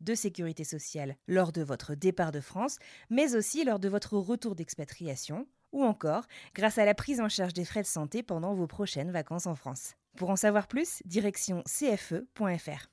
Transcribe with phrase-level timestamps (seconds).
[0.00, 2.78] de sécurité sociale lors de votre départ de France,
[3.10, 7.52] mais aussi lors de votre retour d'expatriation, ou encore grâce à la prise en charge
[7.52, 9.94] des frais de santé pendant vos prochaines vacances en France.
[10.16, 12.88] Pour en savoir plus, direction cfe.fr.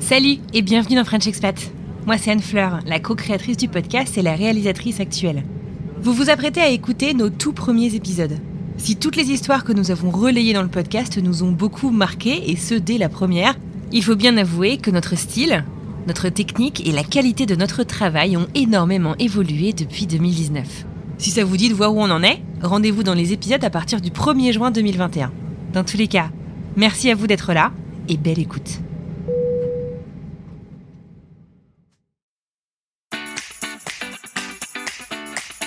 [0.00, 1.56] Salut et bienvenue dans French Expat.
[2.06, 5.44] Moi c'est Anne Fleur, la co-créatrice du podcast et la réalisatrice actuelle.
[5.98, 8.36] Vous vous apprêtez à écouter nos tout premiers épisodes.
[8.78, 12.50] Si toutes les histoires que nous avons relayées dans le podcast nous ont beaucoup marqué,
[12.50, 13.56] et ce dès la première,
[13.92, 15.64] il faut bien avouer que notre style,
[16.06, 20.86] notre technique et la qualité de notre travail ont énormément évolué depuis 2019.
[21.18, 23.70] Si ça vous dit de voir où on en est, rendez-vous dans les épisodes à
[23.70, 25.30] partir du 1er juin 2021.
[25.72, 26.30] Dans tous les cas,
[26.76, 27.70] merci à vous d'être là
[28.08, 28.80] et belle écoute.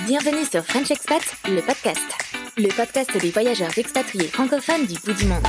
[0.06, 2.25] Bienvenue sur French Expat, le podcast.
[2.58, 5.44] Le podcast des voyageurs expatriés francophones du bout du monde.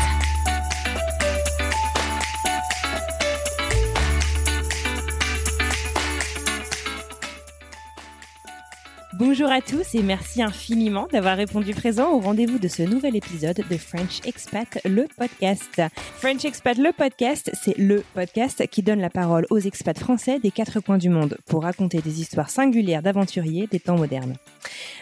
[9.18, 13.64] Bonjour à tous et merci infiniment d'avoir répondu présent au rendez-vous de ce nouvel épisode
[13.70, 15.80] de French Expat, le podcast.
[16.18, 20.50] French Expat, le podcast, c'est le podcast qui donne la parole aux expats français des
[20.50, 24.34] quatre coins du monde pour raconter des histoires singulières d'aventuriers des temps modernes.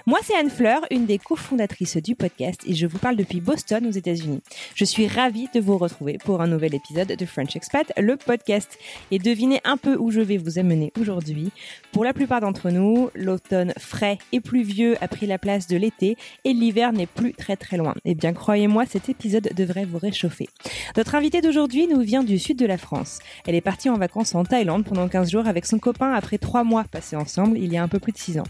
[0.06, 3.84] Moi, c'est Anne Fleur, une des cofondatrices du podcast et je vous parle depuis Boston
[3.84, 4.42] aux États-Unis.
[4.76, 8.78] Je suis ravie de vous retrouver pour un nouvel épisode de French Expat, le podcast.
[9.10, 11.50] Et devinez un peu où je vais vous amener aujourd'hui.
[11.90, 16.16] Pour la plupart d'entre nous, l'automne frais et pluvieux a pris la place de l'été
[16.44, 17.94] et l'hiver n'est plus très très loin.
[18.04, 20.48] Eh bien, croyez-moi, cet épisode devrait vous réchauffer.
[20.96, 23.18] Notre invitée d'aujourd'hui nous vient du sud de la France.
[23.46, 26.64] Elle est partie en vacances en Thaïlande pendant 15 jours avec son copain après 3
[26.64, 28.46] mois passés ensemble il y a un peu plus de 6 ans.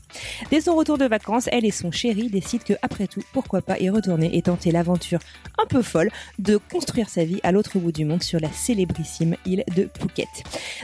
[0.50, 3.78] Dès son retour de vacances, elle et son chéri décident que, après tout, pourquoi pas
[3.78, 5.20] y retourner et tenter l'aventure
[5.58, 9.36] un peu folle de construire sa vie à l'autre bout du monde sur la célébrissime
[9.46, 10.28] île de Phuket.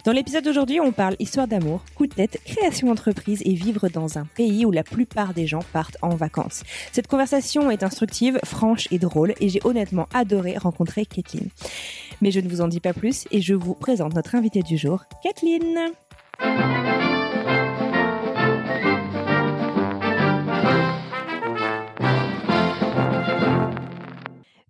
[0.05, 4.19] Dans l'épisode d'aujourd'hui, on parle histoire d'amour, coup de tête, création d'entreprise et vivre dans
[4.19, 6.63] un pays où la plupart des gens partent en vacances.
[6.93, 11.49] Cette conversation est instructive, franche et drôle et j'ai honnêtement adoré rencontrer Kathleen.
[12.21, 14.77] Mais je ne vous en dis pas plus et je vous présente notre invitée du
[14.77, 15.93] jour, Kathleen.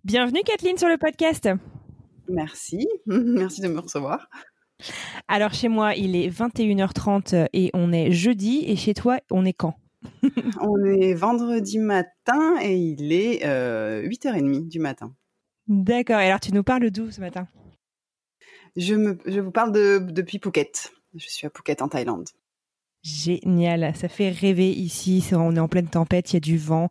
[0.03, 1.49] Bienvenue Kathleen sur le podcast.
[2.27, 4.27] Merci, merci de me recevoir.
[5.27, 9.53] Alors chez moi, il est 21h30 et on est jeudi et chez toi, on est
[9.53, 9.75] quand?
[10.59, 15.13] On est vendredi matin et il est 8h30 du matin.
[15.67, 17.47] D'accord, et alors tu nous parles d'où ce matin?
[18.75, 20.91] Je, me, je vous parle de, depuis Phuket.
[21.13, 22.29] Je suis à Phuket en Thaïlande.
[23.03, 25.23] Génial, ça fait rêver ici.
[25.31, 26.87] On est en pleine tempête, il y a du vent,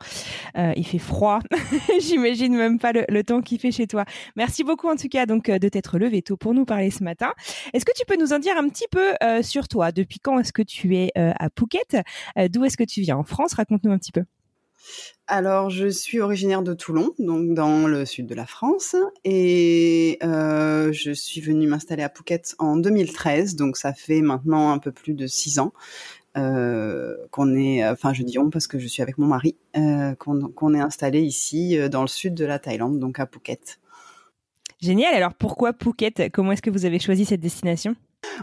[0.58, 1.38] euh, il fait froid.
[2.00, 4.04] J'imagine même pas le, temps qu'il fait chez toi.
[4.34, 7.32] Merci beaucoup en tout cas donc de t'être levé tôt pour nous parler ce matin.
[7.72, 9.92] Est-ce que tu peux nous en dire un petit peu euh, sur toi?
[9.92, 11.98] Depuis quand est-ce que tu es euh, à Phuket?
[12.50, 13.16] D'où est-ce que tu viens?
[13.18, 13.54] En France?
[13.54, 14.24] Raconte-nous un petit peu.
[15.26, 20.92] Alors, je suis originaire de Toulon, donc dans le sud de la France, et euh,
[20.92, 25.14] je suis venue m'installer à Phuket en 2013, donc ça fait maintenant un peu plus
[25.14, 25.72] de six ans
[26.36, 30.16] euh, qu'on est, enfin je dis on parce que je suis avec mon mari, euh,
[30.16, 33.78] qu'on est installé ici dans le sud de la Thaïlande, donc à Phuket.
[34.80, 35.14] Génial.
[35.14, 36.30] Alors pourquoi Phuket?
[36.32, 37.94] Comment est-ce que vous avez choisi cette destination?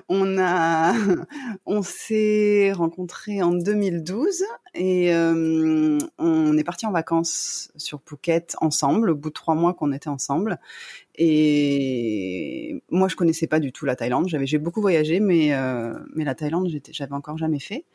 [0.09, 0.93] On a,
[1.65, 4.43] on s'est rencontrés en 2012
[4.73, 9.73] et euh, on est parti en vacances sur Phuket ensemble, au bout de trois mois
[9.73, 10.59] qu'on était ensemble.
[11.15, 14.27] Et moi, je connaissais pas du tout la Thaïlande.
[14.27, 17.85] J'avais, j'ai beaucoup voyagé, mais euh, la Thaïlande, j'avais encore jamais fait.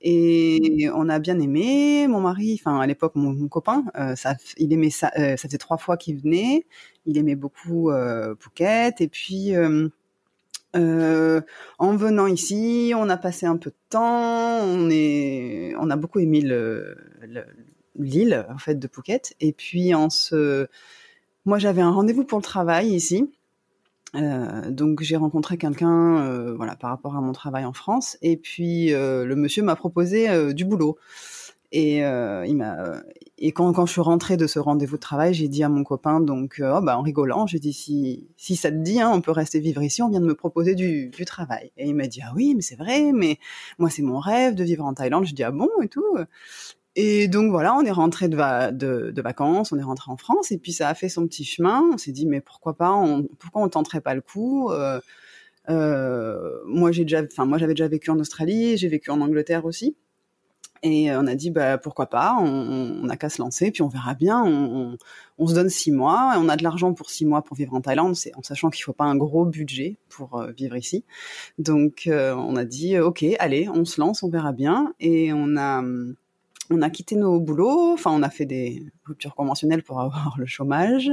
[0.00, 2.08] Et on a bien aimé.
[2.08, 5.12] Mon mari, enfin à l'époque, mon, copain, euh, ça, il aimait ça.
[5.14, 6.66] ça faisait trois fois qu'il venait.
[7.06, 7.92] Il aimait beaucoup
[8.40, 9.00] Phuket.
[9.00, 9.52] Et puis
[10.74, 11.40] Euh,
[11.78, 16.18] en venant ici, on a passé un peu de temps, on est, on a beaucoup
[16.18, 16.96] aimé le,
[17.98, 19.34] l'île en fait de Phuket.
[19.40, 20.66] Et puis en ce,
[21.44, 23.30] moi j'avais un rendez-vous pour le travail ici,
[24.14, 28.16] euh, donc j'ai rencontré quelqu'un, euh, voilà, par rapport à mon travail en France.
[28.22, 30.98] Et puis euh, le monsieur m'a proposé euh, du boulot.
[31.72, 32.46] Et euh,
[33.54, 36.60] quand, je suis rentrée de ce rendez-vous de travail, j'ai dit à mon copain donc
[36.62, 39.82] oh, bah en rigolant, j'ai dit si ça te dit, hein, on peut rester vivre
[39.82, 41.72] ici, on vient de me proposer du, travail.
[41.78, 43.38] Et il m'a dit ah oui mais c'est vrai, mais
[43.78, 45.24] moi c'est mon rêve de vivre en Thaïlande.
[45.26, 46.16] Je dis ah bon et tout.
[46.94, 50.18] Et donc voilà, on est rentré de, va de, de, vacances, on est rentré en
[50.18, 51.82] France, et puis ça a fait son petit chemin.
[51.94, 52.94] On s'est dit mais pourquoi pas,
[53.38, 55.00] pourquoi on tenterait pas le coup euh,
[55.70, 59.96] euh, moi j'avais déjà vécu en Australie, j'ai vécu en Angleterre aussi.
[60.84, 63.88] Et on a dit bah pourquoi pas, on, on a qu'à se lancer, puis on
[63.88, 64.42] verra bien.
[64.44, 64.96] On,
[65.38, 67.80] on, se donne six mois, on a de l'argent pour six mois pour vivre en
[67.80, 71.04] Thaïlande, c'est en sachant qu'il faut pas un gros budget pour euh, vivre ici.
[71.58, 74.92] Donc euh, on a dit ok, allez, on se lance, on verra bien.
[74.98, 75.82] Et on a
[76.70, 80.46] on a quitté nos boulots, enfin on a fait des ruptures conventionnelles pour avoir le
[80.46, 81.10] chômage,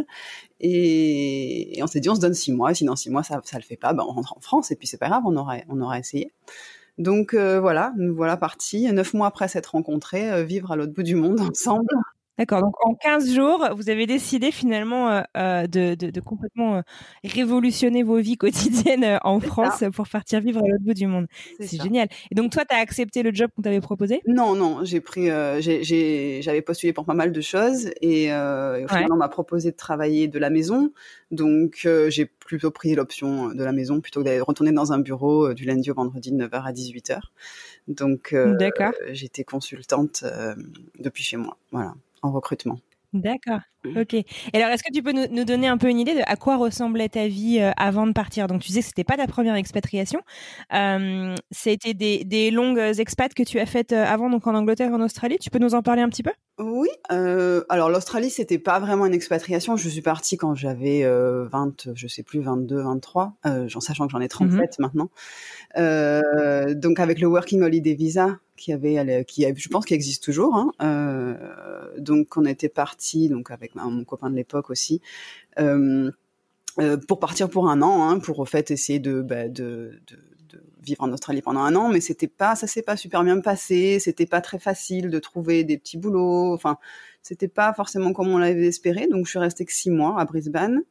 [0.59, 3.57] et, et on s'est dit on se donne six mois, sinon six mois ça ça
[3.57, 5.57] le fait pas, ben on rentre en France et puis c'est pas grave, on aura
[5.69, 6.31] on aura essayé.
[6.99, 10.93] Donc euh, voilà, nous voilà partis, neuf mois après s'être rencontrés, euh, vivre à l'autre
[10.93, 11.87] bout du monde ensemble.
[12.39, 12.61] D'accord.
[12.61, 16.81] Donc en 15 jours, vous avez décidé finalement euh, euh, de, de, de, complètement euh,
[17.25, 19.91] révolutionner vos vies quotidiennes en France ça.
[19.91, 21.27] pour partir vivre à l'autre bout du monde.
[21.59, 22.07] C'est génial.
[22.31, 24.21] Et donc toi, tu as accepté le job qu'on t'avait proposé?
[24.25, 24.85] Non, non.
[24.85, 29.03] J'ai pris, euh, j'avais postulé pour pas mal de choses et, euh, et au final,
[29.03, 29.11] ouais.
[29.11, 30.93] on m'a proposé de travailler de la maison.
[31.31, 35.53] Donc j'ai plutôt pris l'option de la maison plutôt que d'aller retourner dans un bureau
[35.53, 37.19] du lundi au vendredi de 9h à 18h.
[37.89, 38.33] Donc
[39.11, 40.23] j'étais consultante
[40.99, 41.57] depuis chez moi.
[41.73, 42.79] Voilà en recrutement.
[43.13, 43.61] D'accord.
[43.95, 44.13] Ok.
[44.13, 46.35] Et alors, est-ce que tu peux nous, nous, donner un peu une idée de à
[46.35, 48.45] quoi ressemblait ta vie euh, avant de partir?
[48.45, 50.21] Donc, tu disais que c'était pas ta première expatriation.
[50.73, 54.91] Euh, C'était des, des, longues expats que tu as faites euh, avant, donc en Angleterre,
[54.91, 55.37] en Australie.
[55.39, 56.31] Tu peux nous en parler un petit peu?
[56.59, 56.89] Oui.
[57.11, 59.75] Euh, alors, l'Australie, c'était pas vraiment une expatriation.
[59.75, 64.21] Je suis partie quand j'avais 20, je sais plus, 22, 23, en sachant que j'en
[64.21, 64.81] ai 37 mm -hmm.
[64.81, 65.09] maintenant.
[66.75, 70.55] donc, avec le Working Holiday Visa, qui avait, qui, je pense, qui existe toujours.
[70.55, 70.71] Hein.
[70.81, 75.01] Euh, donc, on était parti, donc avec mon copain de l'époque aussi,
[75.59, 76.11] euh,
[76.79, 80.17] euh, pour partir pour un an, hein, pour au fait essayer de, bah, de, de,
[80.49, 83.39] de, vivre en Australie pendant un an, mais c'était pas, ça s'est pas super bien
[83.39, 83.99] passé.
[83.99, 86.53] C'était pas très facile de trouver des petits boulots.
[86.53, 86.77] Enfin,
[87.23, 89.07] c'était pas forcément comme on l'avait espéré.
[89.07, 90.83] Donc, je suis restée que six mois à Brisbane.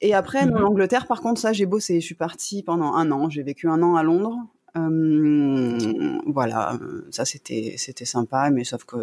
[0.00, 0.56] Et après, mmh.
[0.56, 2.00] en Angleterre, par contre, ça, j'ai bossé.
[2.00, 3.30] Je suis partie pendant un an.
[3.30, 4.36] J'ai vécu un an à Londres.
[4.74, 6.78] Voilà,
[7.10, 8.96] ça c'était c'était sympa, mais sauf que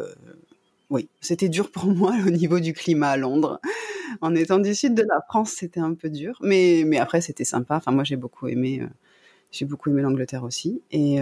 [0.89, 3.59] oui, c'était dur pour moi au niveau du climat à Londres.
[4.21, 7.45] En étant du sud de la France, c'était un peu dur, mais mais après c'était
[7.45, 7.75] sympa.
[7.77, 8.87] Enfin moi j'ai beaucoup aimé, euh,
[9.51, 10.81] j'ai beaucoup aimé l'Angleterre aussi.
[10.91, 11.19] Et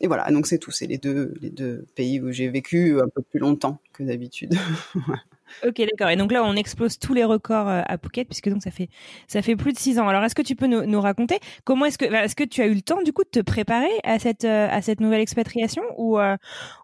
[0.00, 0.70] et voilà, donc c'est tout.
[0.70, 4.54] C'est les deux les deux pays où j'ai vécu un peu plus longtemps que d'habitude.
[5.66, 6.10] Ok, d'accord.
[6.10, 8.88] Et donc là, on explose tous les records euh, à Phuket, puisque donc ça fait
[9.26, 10.08] ça fait plus de six ans.
[10.08, 12.66] Alors, est-ce que tu peux nous, nous raconter comment est-ce que est-ce que tu as
[12.66, 15.82] eu le temps du coup de te préparer à cette euh, à cette nouvelle expatriation
[15.96, 16.36] ou euh,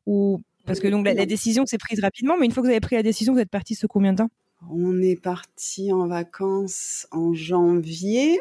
[0.07, 2.73] ou parce que donc la, la décision s'est prise rapidement, mais une fois que vous
[2.73, 4.31] avez pris la décision, vous êtes parti ce combien de temps?
[4.71, 8.41] On est parti en vacances en janvier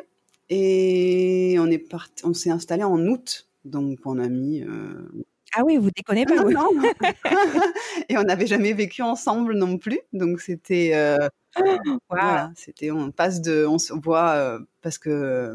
[0.49, 3.47] et on est parti, on s'est installé en août.
[3.65, 5.09] Donc on a mis euh,
[5.55, 6.35] ah oui, vous déconnez pas.
[6.35, 6.69] Non, non.
[8.09, 10.91] et on n'avait jamais vécu ensemble non plus, donc c'était.
[10.95, 11.27] Euh,
[11.59, 11.99] wow.
[12.09, 12.89] Voilà, c'était.
[12.89, 15.53] On passe de, on se voit euh, parce que euh,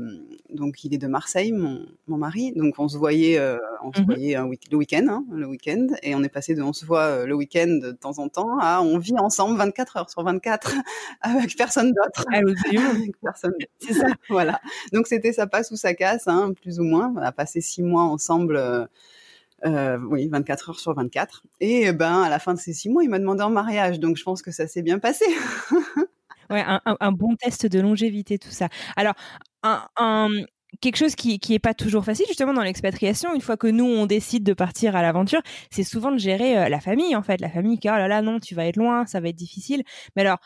[0.50, 4.00] donc il est de Marseille, mon, mon mari, donc on se voyait, euh, on se
[4.00, 4.06] mm -hmm.
[4.06, 6.86] voyait un week le week-end, hein, le week-end, et on est passé de on se
[6.86, 10.74] voit le week-end de temps en temps à on vit ensemble 24 heures sur 24
[11.22, 12.24] avec personne d'autre.
[12.32, 13.54] Ah, avec personne.
[13.80, 14.06] C'est ça.
[14.28, 14.60] voilà.
[14.92, 17.12] Donc c'était ça passe ou ça casse, hein, plus ou moins.
[17.16, 18.88] On a passé six mois ensemble.
[19.64, 21.42] Euh, oui, 24 heures sur 24.
[21.60, 23.98] Et ben, à la fin de ces six mois, il m'a demandé en mariage.
[24.00, 25.24] Donc, je pense que ça s'est bien passé.
[26.50, 28.68] ouais, un, bon test de longévité, tout ça.
[28.96, 29.14] Alors,
[30.80, 33.86] quelque chose qui qui est pas toujours facile justement dans l'expatriation une fois que nous
[33.86, 37.40] on décide de partir à l'aventure c'est souvent de gérer euh, la famille en fait
[37.40, 39.82] la famille qui oh là là non tu vas être loin ça va être difficile
[40.14, 40.38] mais alors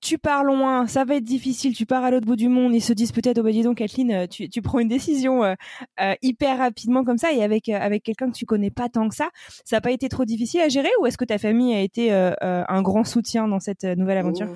[0.00, 2.80] tu pars loin, ça va être difficile, tu pars à l'autre bout du monde, ils
[2.80, 5.54] se disent peut-être, oh bah dis donc Kathleen, euh, tu, prends une décision euh,
[6.00, 9.14] euh, hyper rapidement comme ça et avec, avec quelqu'un que tu connais pas tant que
[9.14, 9.28] ça,
[9.64, 12.10] ça n'a pas été trop difficile à gérer ou est-ce que ta famille a été
[12.12, 14.48] un grand soutien dans cette nouvelle aventure?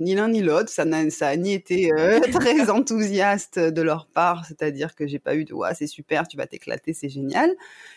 [0.00, 4.06] Ni l'un ni l'autre, ça n'a ça a ni été euh, très enthousiaste de leur
[4.06, 7.50] part, c'est-à-dire que j'ai pas eu de ouais, c'est super, tu vas t'éclater, c'est génial,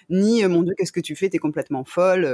[0.10, 2.28] ni mon dieu, qu'est-ce que tu fais, t'es complètement folle,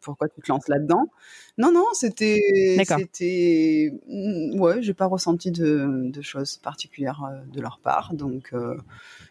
[0.00, 1.08] pourquoi tu te lances là-dedans?
[1.56, 2.38] Non non, c'était
[2.86, 7.22] c'était mm, ouais, j'ai pas ressenti de, de choses particulières
[7.52, 8.52] de leur part, donc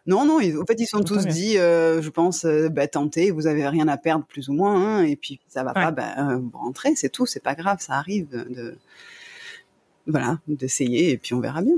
[0.05, 3.67] non non, ils, en fait ils sont tous dit, je pense, bah tentez, vous avez
[3.67, 6.95] rien à perdre plus ou moins, hein, et puis ça va pas, ben vous rentrez,
[6.95, 8.77] c'est tout, c'est pas grave, ça arrive de
[10.07, 11.75] voilà, d'essayer et puis on verra bien.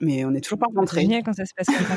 [0.00, 1.00] Mais on n'est toujours pas rentré.
[1.00, 1.96] C'est génial quand ça se passe comme ça.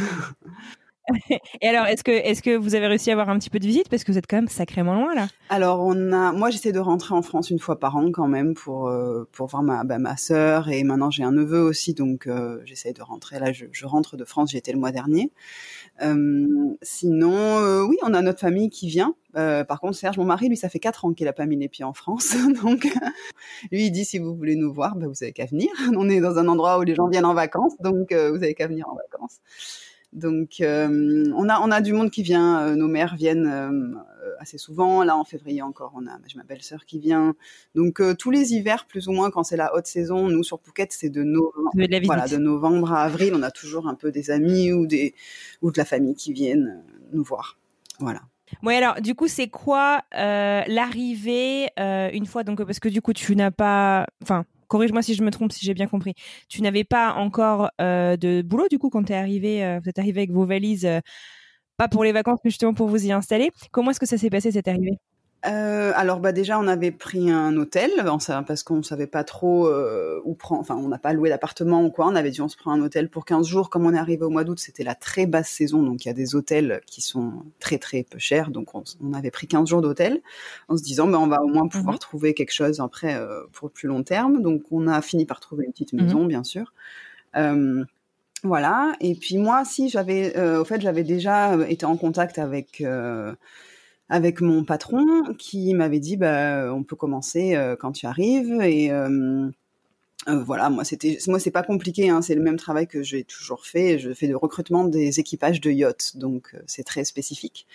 [1.62, 3.66] Et alors, est-ce que, est-ce que vous avez réussi à avoir un petit peu de
[3.66, 3.90] visite?
[3.90, 6.80] Parce que vous êtes quand même sacrément loin là Alors, on a, moi, j'essaie de
[6.80, 9.98] rentrer en France une fois par an quand même pour euh, pour voir ma bah,
[9.98, 13.40] ma sœur et maintenant j'ai un neveu aussi, donc euh, j'essaie de rentrer.
[13.40, 15.32] Là, je, je rentre de France, j'y étais le mois dernier.
[16.02, 19.16] Euh, sinon, euh, oui, on a notre famille qui vient.
[19.36, 21.58] Euh, par contre, Serge, mon mari, lui, ça fait quatre ans qu'il a pas mis
[21.58, 22.86] les pieds en France, donc
[23.72, 25.70] lui, il dit si vous voulez nous voir, bah, vous avez qu'à venir.
[25.98, 28.68] On est dans un endroit où les gens viennent en vacances, donc vous avez qu'à
[28.68, 29.40] venir en vacances.
[30.12, 32.62] Donc, euh, on a on a du monde qui vient.
[32.62, 33.94] Euh, nos mères viennent euh,
[34.40, 35.04] assez souvent.
[35.04, 37.36] Là, en février encore, on a j'ai ma belle-sœur qui vient.
[37.76, 40.92] Donc, tous les hivers, plus ou moins, quand c'est la haute saison, nous sur Phuket,
[40.92, 44.32] c'est de novembre, de voilà, de novembre à avril, on a toujours un peu des
[44.32, 45.14] amis ou des
[45.62, 47.60] ou de la famille qui viennent nous voir.
[48.00, 48.22] Voilà.
[48.64, 53.36] Oui, alors du coup, c'est quoi l'arrivée une fois donc parce que du coup, tu
[53.36, 56.16] n'as pas, enfin, corrige-moi si je me trompe, si j'ai bien compris.
[56.50, 59.90] Tu n'avais pas encore euh, de boulot du coup quand tu es arrivé, euh, vous
[59.90, 61.02] êtes arrivé avec vos valises, euh,
[61.78, 63.52] pas pour les vacances, mais justement pour vous y installer.
[63.72, 64.98] Comment est-ce que ça s'est passé cette arrivée?
[65.46, 67.92] Euh, alors bah déjà on avait pris un hôtel
[68.46, 71.92] parce qu'on savait pas trop euh, où prendre enfin on n'a pas loué d'appartement ou
[71.92, 72.08] quoi.
[72.08, 73.70] On avait dit on se prend un hôtel pour 15 jours.
[73.70, 75.82] Comme on est arrivé au mois d'août c'était la très basse saison.
[75.82, 78.52] Donc il y a des hôtels qui sont très très peu chers.
[78.52, 80.22] Donc on, avait pris 15 jours d'hôtel
[80.68, 82.00] en se disant bah on va au moins pouvoir mhm.
[82.00, 84.42] trouver quelque chose après euh, pour plus long terme.
[84.42, 86.28] Donc on a fini par trouver une petite maison mhm.
[86.28, 86.74] bien sûr.
[87.38, 87.86] Euh,
[88.44, 88.92] voilà.
[89.00, 92.84] Et puis moi si j'avais au fait j'avais déjà été en contact avec
[94.10, 95.06] avec mon patron
[95.38, 98.60] qui m'avait dit bah on peut commencer euh, quand tu arrives.
[98.62, 99.48] Et euh,
[100.28, 103.24] euh, voilà moi c'était moi c'est pas compliqué hein, c'est le même travail que j'ai
[103.24, 104.00] toujours fait.
[104.00, 107.68] Je fais le recrutement des équipages de yachts donc c'est très spécifique.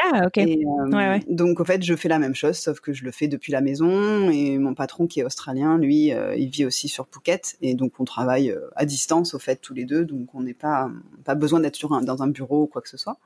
[0.00, 0.36] Ah ok.
[0.38, 0.56] Ouais,
[0.90, 1.20] ouais.
[1.28, 3.60] donc en fait je fais la même chose sauf que je le fais depuis la
[3.60, 4.30] maison.
[4.30, 7.56] Et mon patron qui est australien lui il vit aussi sur Phuket.
[7.60, 10.04] Et donc on travaille à distance au fait tous les deux.
[10.04, 10.90] Donc on n'est pas
[11.24, 13.18] pas besoin d'être sur un, dans un bureau ou quoi que ce soit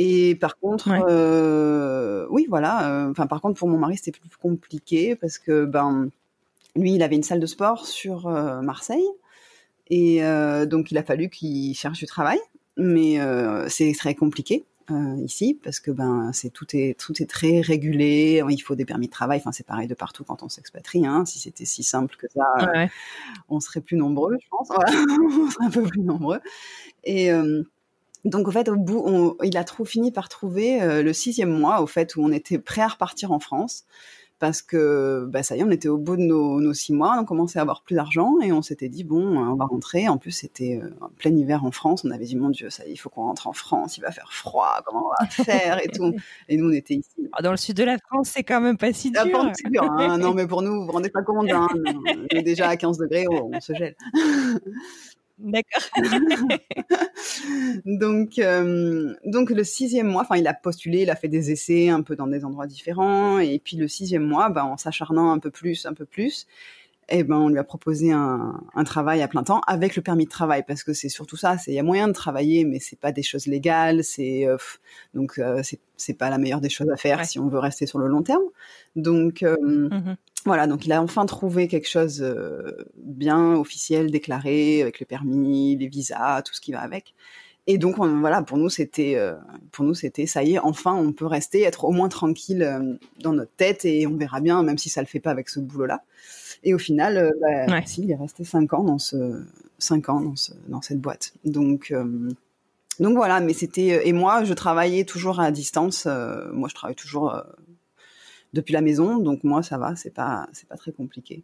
[0.00, 2.88] et par contre, euh, oui, voilà.
[2.88, 6.08] Euh, enfin, par contre, pour mon mari, c'était plus compliqué parce que ben,
[6.76, 9.08] lui, il avait une salle de sport sur euh, Marseille,
[9.88, 12.38] et euh, donc il a fallu qu'il cherche du travail.
[12.76, 13.18] Mais
[13.68, 14.64] c'est très compliqué
[15.18, 18.40] ici parce que ben, c'est tout est tout est très régulé.
[18.48, 19.38] Il faut des permis de travail.
[19.40, 21.04] Enfin, c'est pareil de partout quand on s'expatrie.
[21.04, 21.24] Hein.
[21.26, 22.88] Si c'était si simple que ça, ouais.
[23.48, 24.68] on serait plus nombreux, je pense.
[24.68, 24.92] Voilà.
[25.42, 26.38] on serait un peu plus nombreux.
[27.02, 27.32] Et
[28.24, 31.50] donc, au fait, au bout, on, il a trop fini par trouver euh, le sixième
[31.50, 33.84] mois, au fait, où on était prêt à repartir en France.
[34.38, 37.18] Parce que, bah, ça y est, on était au bout de nos, nos six mois,
[37.20, 40.08] on commençait à avoir plus d'argent et on s'était dit, bon, on va rentrer.
[40.08, 42.04] En plus, c'était euh, en plein hiver en France.
[42.04, 44.00] On avait dit, mon Dieu, ça y est, il faut qu'on rentre en France, il
[44.00, 46.14] va faire froid, comment on va faire et tout.
[46.48, 47.28] Et nous, on était ici.
[47.32, 49.28] Ah, dans le sud de la France, c'est quand même pas si dur.
[49.28, 50.18] Pas si dur hein.
[50.18, 51.66] non, mais pour nous, vous vous rendez pas compte, hein.
[51.84, 53.96] on est déjà à 15 degrés, on, on se gèle.
[55.38, 55.82] D'accord.
[57.84, 61.88] donc, euh, donc le sixième mois, enfin, il a postulé, il a fait des essais
[61.88, 65.38] un peu dans des endroits différents, et puis le sixième mois, ben, en s'acharnant un
[65.38, 66.46] peu plus, un peu plus,
[67.08, 70.24] eh ben, on lui a proposé un, un, travail à plein temps avec le permis
[70.24, 72.80] de travail, parce que c'est surtout ça, c'est il y a moyen de travailler, mais
[72.80, 74.56] c'est pas des choses légales, c'est euh,
[75.14, 75.62] donc euh,
[75.96, 77.24] c'est pas la meilleure des choses à faire ouais.
[77.24, 78.42] si on veut rester sur le long terme.
[78.96, 84.80] Donc euh, mmh voilà, donc il a enfin trouvé quelque chose euh, bien officiel, déclaré,
[84.82, 87.14] avec le permis, les visas, tout ce qui va avec.
[87.66, 89.34] Et donc on, voilà, pour nous c'était, euh,
[89.72, 92.94] pour nous c'était, ça y est, enfin on peut rester, être au moins tranquille euh,
[93.20, 95.60] dans notre tête et on verra bien, même si ça le fait pas avec ce
[95.60, 96.02] boulot-là.
[96.64, 97.82] Et au final, bah, Ouais.
[97.84, 99.44] si, il est resté cinq ans dans ce,
[99.78, 101.34] cinq ans dans ce, dans cette boîte.
[101.44, 102.30] Donc euh,
[103.00, 106.06] donc voilà, mais c'était et moi je travaillais toujours à distance.
[106.06, 107.42] euh, moi je travaille toujours euh,
[108.52, 111.42] depuis la maison, donc moi ça va, c'est pas c'est pas très compliqué.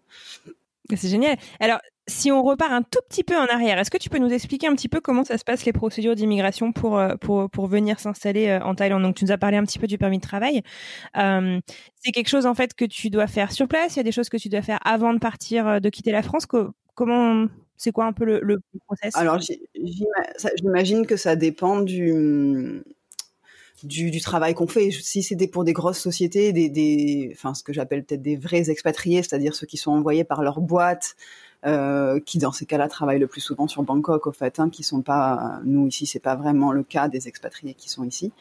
[0.94, 1.38] C'est génial.
[1.60, 4.30] Alors, si on repart un tout petit peu en arrière, est-ce que tu peux nous
[4.30, 7.68] expliquer un petit peu comment ça se passe les procédures d'immigration pour, euh, pour, pour
[7.68, 9.02] venir s'installer euh, en Thaïlande?
[9.02, 10.62] Donc, tu nous as parlé un petit peu du permis de travail.
[11.16, 11.58] Euh,
[11.94, 13.94] c'est quelque chose, en fait, que tu dois faire sur place?
[13.94, 16.22] Il y a des choses que tu dois faire avant de partir, de quitter la
[16.22, 16.44] France?
[16.44, 17.46] Co Comment,
[17.78, 19.16] c'est quoi un peu le, le process?
[19.16, 19.40] Alors,
[20.58, 22.82] j'imagine que ça dépend du
[23.82, 24.90] du, travail qu'on fait.
[24.90, 28.70] Si c'était pour des grosses sociétés, des, des enfin ce que j'appelle peut-être des vrais
[28.70, 31.16] expatriés, c'est-à-dire ceux qui sont envoyés par leur boîte,
[31.66, 34.82] euh, qui dans ces cas-là travaillent le plus souvent sur Bangkok, au fait, hein, qui
[34.82, 38.32] sont pas, nous ici, c'est pas vraiment le cas des expatriés qui sont ici.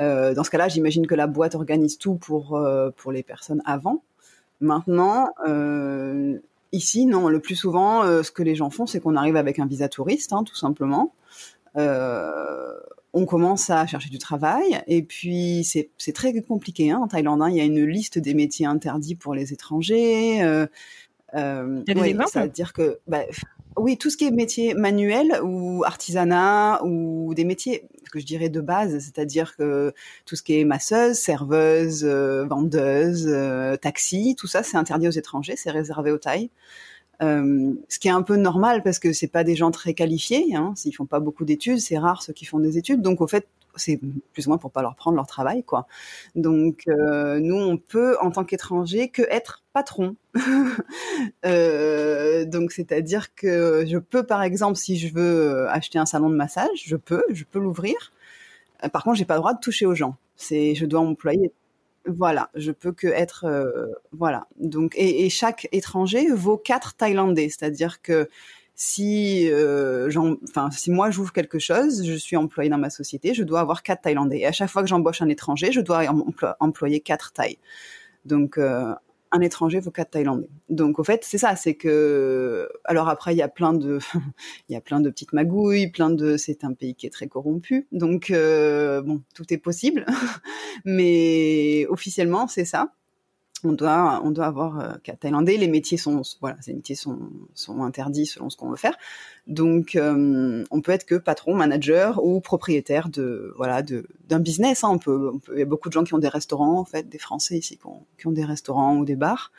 [0.00, 3.62] Euh, dans ce cas-là, j'imagine que la boîte organise tout pour euh, pour les personnes
[3.64, 4.02] avant.
[4.60, 6.38] Maintenant, euh,
[6.72, 7.28] ici, non.
[7.28, 9.88] Le plus souvent, euh, ce que les gens font, c'est qu'on arrive avec un visa
[9.88, 11.12] touriste, hein, tout simplement.
[11.76, 12.72] Euh,
[13.14, 17.40] on commence à chercher du travail et puis c'est très compliqué hein, en Thaïlande.
[17.42, 17.48] Hein.
[17.48, 20.42] il y a une liste des métiers interdits pour les étrangers.
[20.42, 20.66] Euh,
[21.34, 21.82] euh,
[22.72, 23.22] que bah,
[23.76, 28.48] oui, tout ce qui est métier manuel ou artisanat ou des métiers que je dirais
[28.48, 29.92] de base, c'est-à-dire que
[30.26, 35.12] tout ce qui est masseuse, serveuse, euh, vendeuse, euh, taxi, tout ça c'est interdit aux
[35.12, 36.50] étrangers, c'est réservé aux Thaïs.
[37.22, 40.54] Euh, ce qui est un peu normal parce que c'est pas des gens très qualifiés,
[40.56, 43.26] hein, s'ils font pas beaucoup d'études, c'est rare ceux qui font des études, donc au
[43.26, 44.00] fait c'est
[44.32, 45.86] plus ou moins pour pas leur prendre leur travail quoi.
[46.34, 50.16] Donc euh, nous on peut en tant qu'étranger que être patron.
[51.46, 56.34] Euh, donc c'est-à-dire que je peux par exemple si je veux acheter un salon de
[56.34, 57.94] massage, je peux, je peux l'ouvrir.
[58.84, 60.16] Euh, Par contre, j'ai pas le droit de toucher aux gens.
[60.36, 61.52] C'est je dois employer
[62.06, 64.46] voilà, je peux que être euh, voilà.
[64.58, 68.28] Donc et, et chaque étranger vaut quatre Thaïlandais, c'est-à-dire que
[68.74, 70.10] si euh,
[70.48, 73.82] enfin si moi j'ouvre quelque chose, je suis employé dans ma société, je dois avoir
[73.82, 74.40] quatre Thaïlandais.
[74.40, 77.58] Et à chaque fois que j'embauche un étranger, je dois emplo- employer quatre Thaïs.
[78.24, 78.94] Donc euh,
[79.32, 80.48] un étranger vaut quatre Thaïlandais.
[80.68, 83.98] Donc au fait c'est ça, c'est que alors après il y a plein de
[84.68, 87.26] il y a plein de petites magouilles, plein de c'est un pays qui est très
[87.28, 87.86] corrompu.
[87.92, 90.06] Donc euh, bon tout est possible,
[90.84, 92.92] mais officiellement c'est ça
[93.64, 95.56] on doit on doit avoir euh, quatre Thaïlandais.
[95.56, 97.18] Les métiers sont voilà, ces métiers sont
[97.54, 98.96] sont interdits selon ce qu'on veut faire.
[99.46, 104.84] Donc euh, on peut être que patron, manager ou propriétaire de voilà de d'un business.
[104.84, 104.90] hein.
[104.92, 107.18] On peut, il y a beaucoup de gens qui ont des restaurants en fait, des
[107.18, 109.52] Français ici qui ont, qui ont des restaurants ou des bars.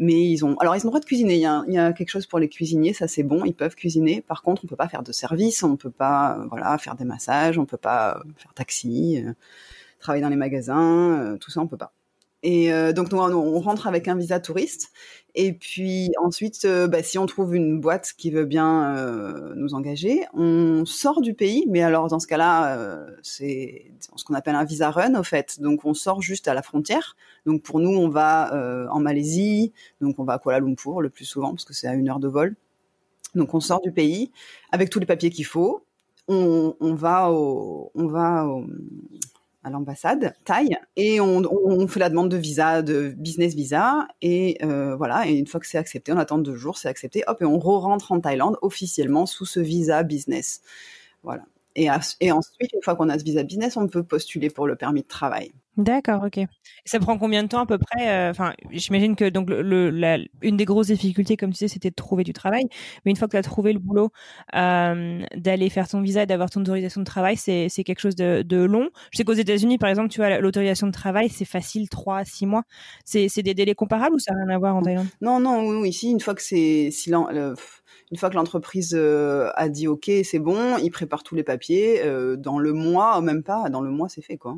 [0.00, 1.34] Mais ils ont alors ils ont le droit de cuisiner.
[1.34, 3.54] Il y a, il y a quelque chose pour les cuisiniers, ça c'est bon, ils
[3.54, 4.20] peuvent cuisiner.
[4.22, 7.04] Par contre, on peut pas faire de service, on peut pas euh, voilà faire des
[7.04, 9.24] massages, on peut pas faire taxi,
[9.98, 11.92] travailler dans les magasins, tout ça on peut pas.
[12.42, 14.92] Et euh, donc nous, on rentre avec un visa touriste.
[15.34, 19.74] Et puis ensuite, euh, bah, si on trouve une boîte qui veut bien euh, nous
[19.74, 21.64] engager, on sort du pays.
[21.68, 25.60] Mais alors dans ce cas-là, c'est ce qu'on appelle un visa run au fait.
[25.60, 27.16] Donc on sort juste à la frontière.
[27.46, 29.72] Donc pour nous, on va en Malaisie.
[30.00, 32.20] Donc on va à Kuala Lumpur le plus souvent parce que c'est à une heure
[32.20, 32.54] de vol.
[33.34, 34.30] Donc on sort du pays
[34.72, 35.84] avec tous les papiers qu'il faut.
[36.30, 38.66] On, va on va au,
[39.64, 44.58] à l'ambassade Thaï et on, on, fait la demande de visa, de business visa et
[44.62, 45.28] euh, voilà.
[45.28, 47.58] Et une fois que c'est accepté, on attend deux jours, c'est accepté, hop et on
[47.58, 50.62] re-rentre en Thaïlande officiellement sous ce visa business.
[51.22, 51.42] Voilà.
[51.74, 54.66] Et, à, et ensuite, une fois qu'on a ce visa business, on peut postuler pour
[54.66, 55.52] le permis de travail.
[55.78, 56.40] D'accord, ok.
[56.84, 60.18] Ça prend combien de temps à peu près Enfin, j'imagine que donc le, le la,
[60.42, 62.64] une des grosses difficultés, comme tu sais, c'était de trouver du travail.
[63.04, 64.10] Mais une fois que tu as trouvé le boulot,
[64.56, 68.16] euh, d'aller faire ton visa et d'avoir ton autorisation de travail, c'est c'est quelque chose
[68.16, 68.90] de, de long.
[69.12, 72.44] Je sais qu'aux États-Unis, par exemple, tu vois, l'autorisation de travail, c'est facile, trois, six
[72.46, 72.64] mois.
[73.04, 75.10] C'est c'est des délais comparables ou ça n'a rien à voir en Thaïlande?
[75.20, 77.54] Non, non, oui, oui, ici, une fois que c'est le,
[78.10, 82.02] une fois que l'entreprise euh, a dit OK, c'est bon, ils préparent tous les papiers.
[82.02, 84.56] Euh, dans le mois, même pas, dans le mois, c'est fait quoi.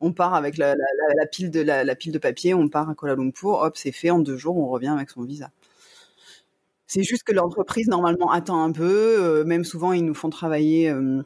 [0.00, 0.74] On part avec la,
[1.30, 4.18] pile de la, pile de papier, on part à Kuala Lumpur, hop, c'est fait en
[4.18, 5.50] deux jours, on revient avec son visa.
[6.86, 10.90] C'est juste que l'entreprise normalement attend un peu, euh, même souvent ils nous font travailler
[10.90, 11.22] euh,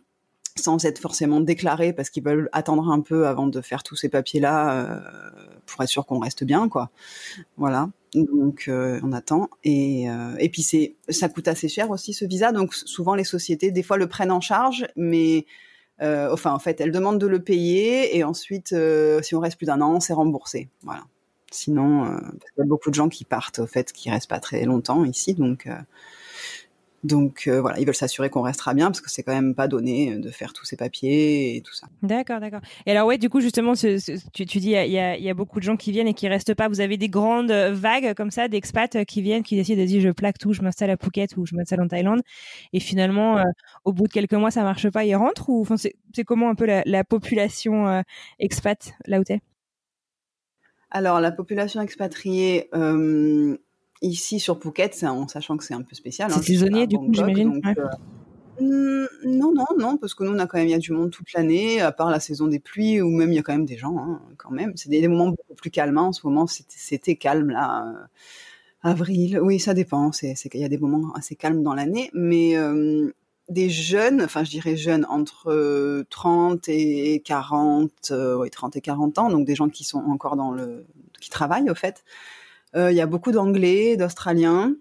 [0.56, 4.08] sans être forcément déclarés parce qu'ils veulent attendre un peu avant de faire tous ces
[4.08, 5.00] papiers là euh,
[5.66, 6.90] pour être sûr qu'on reste bien quoi.
[7.56, 7.90] Voilà.
[8.14, 10.06] Donc on attend et
[10.38, 13.82] et puis c'est ça coûte assez cher aussi ce visa donc souvent les sociétés des
[13.82, 15.44] fois le prennent en charge mais
[16.00, 19.56] euh, enfin en fait elles demandent de le payer et ensuite euh, si on reste
[19.56, 20.68] plus d'un an c'est remboursé.
[20.82, 21.04] Voilà.
[21.50, 24.40] Sinon euh, qu'il y a beaucoup de gens qui partent au fait qui restent pas
[24.40, 25.68] très longtemps ici donc
[27.04, 29.68] donc euh, voilà, ils veulent s'assurer qu'on restera bien parce que c'est quand même pas
[29.68, 31.86] donné de faire tous ces papiers et tout ça.
[32.02, 32.60] D'accord, d'accord.
[32.86, 35.30] Et alors ouais, du coup justement, ce, ce, tu, tu, dis il y a, y
[35.30, 36.68] a, beaucoup de gens qui viennent et qui restent pas.
[36.68, 40.10] Vous avez des grandes vagues comme ça d'expats qui viennent, qui décident de dire je
[40.10, 42.22] plaque tout, je m'installe à Phuket ou je m'installe en Thaïlande.
[42.72, 43.44] Et finalement, euh,
[43.84, 46.56] au bout de quelques mois, ça marche pas, ils rentrent ou enfin c'est comment un
[46.56, 48.02] peu la, la population euh,
[48.40, 49.40] expat là où t'es?
[50.90, 52.68] Alors la population expatriée.
[54.02, 56.30] Euh ici sur Phuket, en sachant que c'est un peu spécial.
[56.30, 57.60] C'est hein, saisonnier du coup, j'imagine.
[57.64, 57.74] Ouais.
[58.60, 60.92] Euh, non, non, non, parce que nous on a quand même il y a du
[60.92, 63.52] monde toute l'année, à part la saison des pluies où même il y a quand
[63.52, 64.72] même des gens, hein, quand même.
[64.76, 65.96] C'est des, des, moments beaucoup plus calmes.
[65.98, 66.02] Hein.
[66.02, 68.06] En ce moment, c'était calme là, euh,
[68.82, 69.38] avril.
[69.40, 70.12] Oui, ça dépend.
[70.12, 73.12] C'est il y a des moments assez calmes dans l'année, mais euh,
[73.48, 79.30] des jeunes, enfin je dirais jeunes entre 30 et 40, oui 30 et 40 ans,
[79.30, 80.84] donc des gens qui sont encore dans le,
[81.20, 82.04] qui travaillent au fait.
[82.74, 84.74] Il y a beaucoup d'Anglais, d'Australiens,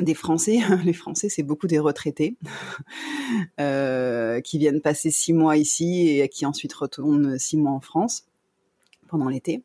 [0.00, 0.58] des Français.
[0.84, 2.36] Les Français, c'est beaucoup des retraités
[3.60, 8.26] euh, qui viennent passer six mois ici et qui ensuite retournent six mois en France
[9.08, 9.62] pendant l'été.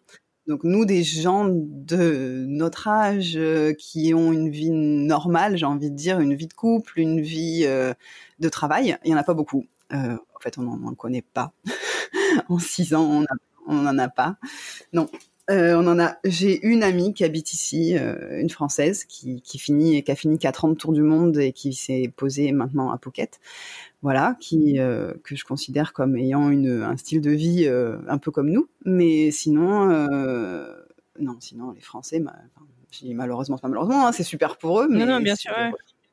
[0.48, 5.92] Donc nous, des gens de notre âge euh, qui ont une vie normale, j'ai envie
[5.92, 7.94] de dire, une vie de couple, une vie euh,
[8.40, 9.66] de travail, il y en a pas beaucoup.
[9.92, 11.54] en fait, on n'en connaît pas.
[12.50, 13.24] en six ans,
[13.68, 14.38] on n'en a pas.
[14.94, 15.10] Non,
[15.52, 16.18] euh, on en a.
[16.24, 20.40] J'ai une amie qui habite ici, euh, une française qui, qui finit, qui a fini
[20.40, 23.40] quatre ans de tour du monde et qui s'est posée maintenant à Phuket.
[24.02, 28.32] Voilà, qui euh, que je considère comme ayant une, un style de vie un peu
[28.32, 28.68] comme nous.
[28.86, 29.88] Mais sinon,
[31.20, 32.24] non, sinon les Français,
[33.04, 34.88] malheureusement, pas malheureusement, hein, c'est super pour eux.
[34.90, 35.52] Mais non, non, bien sûr.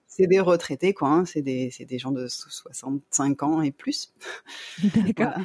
[0.06, 1.10] C'est des retraités, quoi.
[1.10, 4.12] Hein, c'est des, des gens de 65 ans et plus.
[4.82, 5.38] D'accord.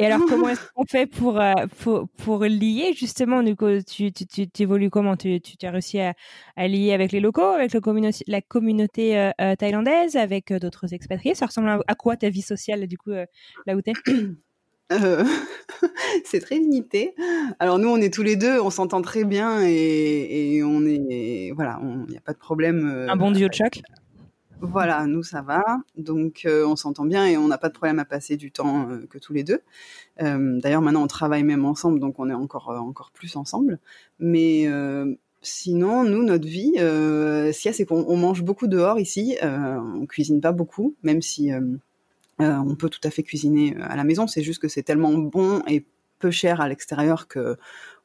[0.00, 4.12] Et alors, comment est-ce qu'on fait pour, euh, pour, pour, lier justement du coup, tu,
[4.12, 5.14] tu, tu, évolues comment?
[5.14, 6.14] Tu, tu, as réussi à,
[6.56, 7.80] à, lier avec les locaux, avec le
[8.26, 11.34] la communauté euh, euh, thaïlandaise, avec d'autres expatriés?
[11.34, 13.92] Ça ressemble à, quoi ta vie sociale du coup là où tu
[14.92, 15.24] euh,
[16.24, 17.14] c'est très limité.
[17.60, 21.52] Alors nous, on est tous les deux, on s'entend très bien et, et on est
[21.54, 23.06] voilà, il n'y a pas de problème.
[23.08, 23.82] Un bon duo de choc?
[24.62, 25.62] Voilà, nous ça va,
[25.96, 28.90] donc euh, on s'entend bien et on n'a pas de problème à passer du temps
[28.90, 29.60] euh, que tous les deux.
[30.20, 33.78] Euh, d'ailleurs maintenant on travaille même ensemble, donc on est encore plus ensemble.
[34.18, 34.68] Mais
[35.40, 40.94] sinon nous notre vie, ce c'est qu'on mange beaucoup dehors ici, on cuisine pas beaucoup,
[41.02, 41.50] même si
[42.38, 44.26] on peut tout à fait cuisiner à la maison.
[44.26, 45.86] C'est juste que c'est tellement bon et
[46.18, 47.56] peu cher à l'extérieur que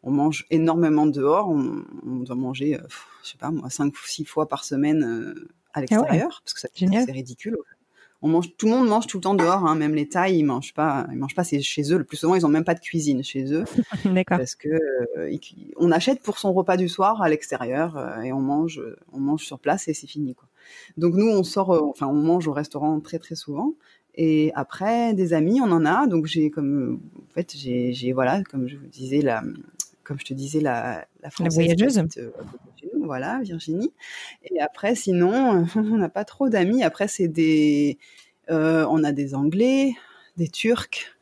[0.04, 1.50] on mange énormément dehors.
[1.50, 1.84] On,
[2.20, 2.80] doit manger,
[3.24, 5.36] je sais pas moi, cinq ou six fois par semaine
[5.76, 7.58] à ah l'extérieur, parce que c'est ridicule.
[8.22, 10.44] On mange, tout le monde mange tout le temps dehors, hein, même les Thaïs, ils
[10.44, 11.98] mangent pas, ils mangent pas chez eux.
[11.98, 13.66] Le plus souvent, ils ont même pas de cuisine chez eux.
[14.06, 14.38] D'accord.
[14.38, 15.38] Parce que euh,
[15.76, 19.44] on achète pour son repas du soir à l'extérieur euh, et on mange, on mange
[19.44, 20.48] sur place et c'est fini quoi.
[20.98, 23.74] Donc nous, on sort, euh, enfin, on mange au restaurant très très souvent.
[24.16, 26.08] Et après, des amis, on en a.
[26.08, 29.44] Donc j'ai comme, en fait, j'ai, voilà, comme je vous disais, la,
[30.04, 32.02] comme je te disais, la, la, la voyageuse
[33.06, 33.94] voilà, Virginie.
[34.44, 36.84] Et après, sinon, on n'a pas trop d'amis.
[36.84, 37.98] Après, c'est des,
[38.50, 39.96] euh, on a des Anglais,
[40.38, 41.18] des Turcs,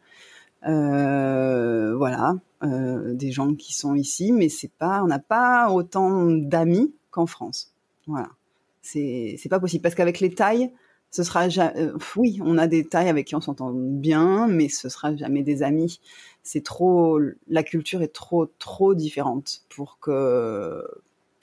[0.68, 6.26] euh, voilà, euh, des gens qui sont ici, mais c'est pas, on n'a pas autant
[6.30, 7.74] d'amis qu'en France.
[8.08, 8.30] Voilà,
[8.82, 10.72] c'est pas possible parce qu'avec les tailles,
[11.12, 11.48] ce sera
[12.18, 15.64] oui, on a des tailles avec qui on s'entend bien, mais ce sera jamais des
[15.64, 16.02] amis.
[16.42, 20.84] C'est trop, la culture est trop trop différente pour que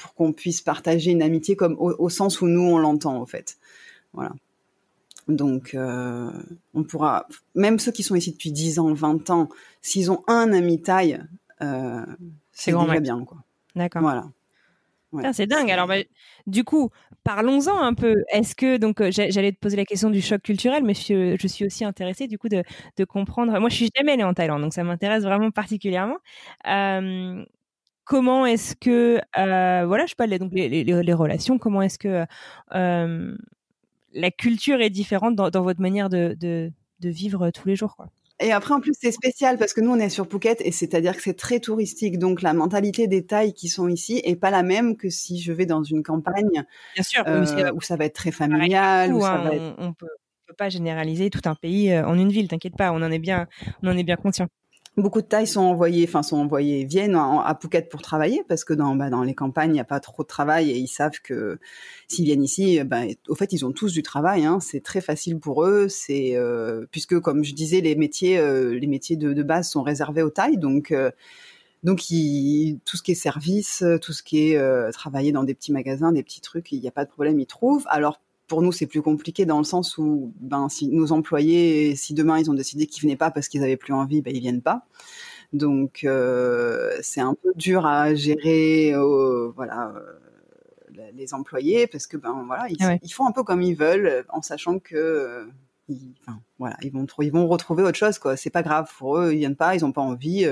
[0.01, 3.59] pour qu'on puisse partager une amitié comme au, sens où nous on l'entend en fait.
[4.13, 4.33] Voilà.
[5.29, 6.31] Donc euh,
[6.75, 9.49] on pourra, même ceux qui sont ici depuis 10 ans, 20 ans,
[9.83, 11.23] s'ils ont un ami taille,
[11.63, 12.05] euh,
[12.53, 13.39] c'est déjà bien quoi.
[13.77, 14.03] D'accord.
[14.03, 14.25] Voilà.
[15.33, 15.71] C'est dingue.
[15.71, 15.97] Alors, bah,
[16.47, 16.91] du coup,
[17.25, 18.23] parlons-en un peu.
[18.33, 21.65] Est-ce que donc euh, j'allais te poser la question du choc culturel, mais je, suis
[21.67, 22.63] aussi intéressée du coup de,
[22.97, 23.59] de, comprendre.
[23.59, 26.19] Moi, je suis jamais allée en Thaïlande, donc ça m'intéresse vraiment particulièrement.
[26.69, 27.45] Euh,
[28.11, 32.27] comment est-ce que euh, voilà je les, donc les, relations comment est-ce que
[32.75, 33.37] euh,
[34.13, 36.73] la culture est différente dans, votre manière de, de,
[37.09, 38.09] vivre tous les jours quoi
[38.43, 41.15] et après, en plus, c'est spécial parce que nous, on est sur Phuket et c'est-à-dire
[41.15, 42.19] que c'est très touristique.
[42.19, 45.53] Donc, la mentalité des Thaïs qui sont ici est pas la même que si je
[45.53, 47.45] vais dans une campagne Bien sûr, euh,
[47.75, 49.13] où ça va être très familial.
[49.13, 49.75] Où ça va être...
[49.77, 50.09] on, peut,
[50.47, 52.49] peut pas généraliser tout un pays en une ville.
[52.49, 53.47] T'inquiète pas, on en est bien,
[53.83, 54.49] on en est bien conscient
[54.97, 58.75] beaucoup de tailles sont envoyées, enfin sont envoyées viennent à Phuket pour travailler parce que
[58.75, 61.21] dans bah, dans les campagnes il n'y a pas trop de travail et ils savent
[61.23, 61.59] que
[62.09, 64.45] s'ils viennent ici, bah, au fait ils ont tous du travail.
[64.45, 65.89] Hein, c'est très facile pour eux.
[65.89, 70.23] C'est euh, puisque comme je disais les métiers euh, les métiers de, base sont réservés
[70.23, 71.11] aux tailles donc euh,
[71.83, 75.73] donc, il, tout ce qui est service, tout ce qui est travailler dans des petits
[75.73, 77.87] magasins, des petits trucs, il n'y a pas de problème, ils trouvent.
[77.89, 78.21] Alors,
[78.51, 82.37] pour nous, c'est plus compliqué dans le sens où, ben, si nos employés, si demain
[82.41, 84.87] ils ont décidé qu'ils venaient pas parce qu'ils avaient plus envie, ben ils viennent pas.
[85.53, 92.17] Donc euh, c'est un peu dur à gérer, euh, voilà, euh, les employés parce que
[92.17, 95.49] ben voilà, ils, font un peu comme ils veulent, en sachant que,
[95.89, 98.37] ils, enfin, voilà, ils vont ils vont retrouver autre chose quoi.
[98.37, 100.45] C'est pas grave pour eux, ils viennent pas, ils ont pas envie.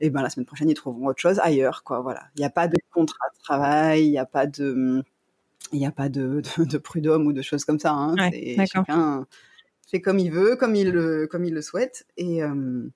[0.00, 2.00] et ben la semaine prochaine ils trouveront autre chose ailleurs quoi.
[2.02, 5.04] Voilà, il n'y a pas de contrat de travail, il n'y a pas de
[5.72, 7.92] il n'y a pas de, de, prud'homme ou de choses comme ça.
[7.92, 8.14] Hein.
[8.66, 9.26] chacun
[9.90, 12.06] fait comme il veut, comme il le, comme il le souhaite.
[12.16, 12.88] Et, euh,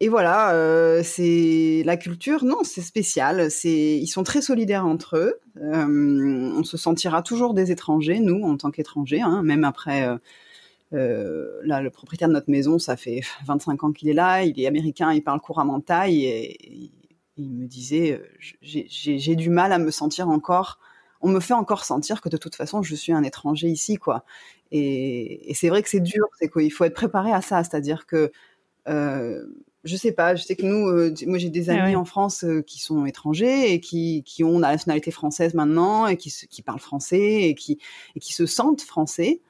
[0.00, 2.44] et voilà, euh, c'est la culture.
[2.44, 3.50] Non, c'est spécial.
[3.50, 5.40] C'est ils sont très solidaires entre eux.
[5.58, 10.08] Euh, on se sentira toujours des étrangers, nous, en tant qu'étrangers, hein, même après.
[10.92, 14.44] Euh, là, le propriétaire de notre maison, ça fait 25 ans qu'il est là.
[14.44, 16.90] Il est américain, il parle couramment taille et, et
[17.36, 18.20] il me disait,
[18.62, 20.78] j'ai du mal à me sentir encore.
[21.24, 24.24] On me fait encore sentir que de toute façon, je suis un étranger ici, quoi.
[24.72, 28.06] Et, et c'est vrai que c'est dur, c'est qu'il faut être préparé à ça, c'est-à-dire
[28.06, 28.30] que
[28.88, 29.44] euh,
[29.84, 31.94] je sais pas, je sais que nous, euh, moi j'ai des amis Ah ouais.
[31.96, 36.16] en France euh, qui sont étrangers et qui, qui ont la nationalité française maintenant et
[36.16, 37.78] qui, se- qui parlent français et qui,
[38.16, 39.40] et qui se sentent français.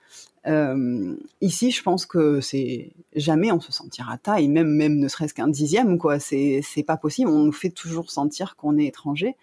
[0.46, 5.32] Euh, ici, je pense que c'est jamais on se sentira taille, même même ne serait-ce
[5.34, 6.18] qu'un dixième, quoi.
[6.20, 7.30] C'est c'est pas possible.
[7.30, 9.36] On nous fait toujours sentir qu'on est étranger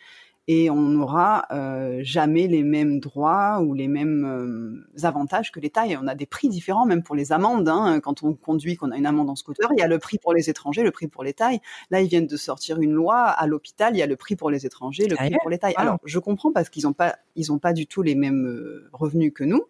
[0.53, 5.69] et on n'aura euh, jamais les mêmes droits ou les mêmes euh, avantages que les
[5.69, 5.97] tailles.
[6.01, 7.69] On a des prix différents, même pour les amendes.
[7.69, 7.99] Hein.
[8.01, 10.33] Quand on conduit, qu'on a une amende en scooter, il y a le prix pour
[10.33, 11.61] les étrangers, le prix pour les tailles.
[11.89, 14.49] Là, ils viennent de sortir une loi à l'hôpital, il y a le prix pour
[14.49, 15.75] les étrangers, le prix pour les tailles.
[15.77, 15.81] Wow.
[15.81, 18.89] Alors, je comprends parce qu'ils n'ont pas, ils ont pas du tout les mêmes euh,
[18.93, 19.63] revenus que nous,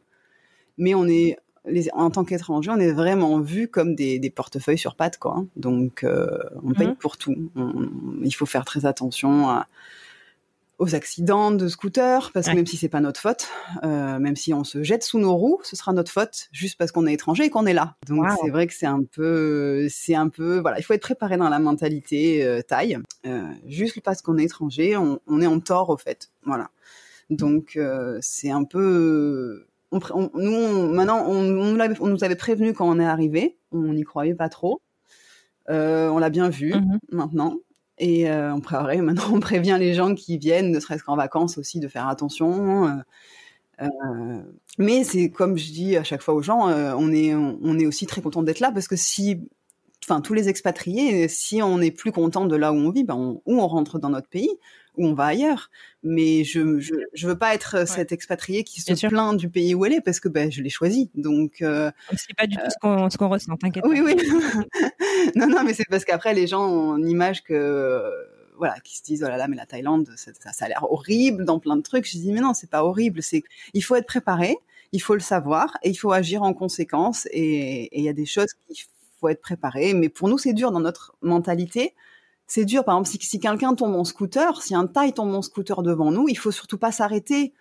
[0.77, 4.79] mais on est les, en tant qu'étranger, on est vraiment vu comme des, des portefeuilles
[4.79, 5.35] sur pattes, quoi.
[5.37, 5.45] hein.
[5.57, 6.27] Donc, euh,
[6.63, 6.95] on paye Mhm.
[6.95, 7.35] pour tout.
[7.55, 7.87] On-
[8.23, 9.67] il faut faire très attention à,
[10.81, 12.55] aux accidents de scooter, parce que Ouais.
[12.55, 13.47] même si c'est pas notre faute,
[13.83, 16.91] euh, même si on se jette sous nos roues, ce sera notre faute juste parce
[16.91, 17.95] qu'on est étranger et qu'on est là.
[18.07, 18.35] Donc Wow.
[18.43, 21.49] c'est vrai que c'est un peu, c'est un peu, voilà, il faut être préparé dans
[21.49, 22.97] la mentalité euh, taille.
[23.27, 26.69] Euh, juste parce qu'on est étranger, on, on est en tort au fait, voilà.
[27.29, 32.73] Donc euh, c'est un peu, on, on- nous on- maintenant on, on nous avait prévenu
[32.73, 34.81] quand on est arrivé, on n'y croyait pas trop.
[35.69, 36.97] Euh, on l'a bien vu Mhm.
[37.11, 37.57] maintenant.
[38.01, 41.57] Et euh, on, pré- maintenant, on prévient les gens qui viennent, ne serait-ce qu'en vacances
[41.57, 42.87] aussi, de faire attention.
[42.87, 42.91] euh,
[43.81, 44.41] euh,
[44.77, 48.05] mais c'est comme je dis à chaque fois aux gens, on est on est aussi
[48.05, 49.49] très content d'être là parce que si,
[50.11, 53.15] enfin tous les expatriés, si on n'est plus content de là où on vit, ben
[53.15, 54.51] on, ou on rentre dans notre pays
[54.97, 55.69] ou on va ailleurs.
[56.03, 59.85] Mais je je, je veux pas être cet expatrié qui se plaint du pays où
[59.85, 61.09] elle est parce que ben je l'ai choisi.
[61.15, 64.05] Donc euh, C'est pas du tout ce qu'on ce qu'on ressent, t'inquiète oui, pas.
[64.05, 64.15] oui.
[65.35, 68.11] non, non, mais c'est parce qu'après, les gens ont une image que, euh,
[68.57, 71.45] voilà, qui se disent, oh là là, mais la Thaïlande, ça, ça, a l'air horrible
[71.45, 72.05] dans plein de trucs.
[72.05, 73.23] Je dis, mais non, c'est pas horrible.
[73.23, 73.43] C'est,
[73.73, 74.57] il faut être préparé,
[74.91, 77.27] il faut le savoir et il faut agir en conséquence.
[77.31, 78.75] Et et il y a des choses qu'il
[79.21, 79.93] faut être préparé.
[79.93, 81.95] Mais pour nous, c'est dur dans notre mentalité.
[82.47, 82.83] C'est dur.
[82.83, 86.11] Par exemple, si, si quelqu'un tombe en scooter, si un Thaï tombe en scooter devant
[86.11, 87.53] nous, il faut surtout pas s'arrêter.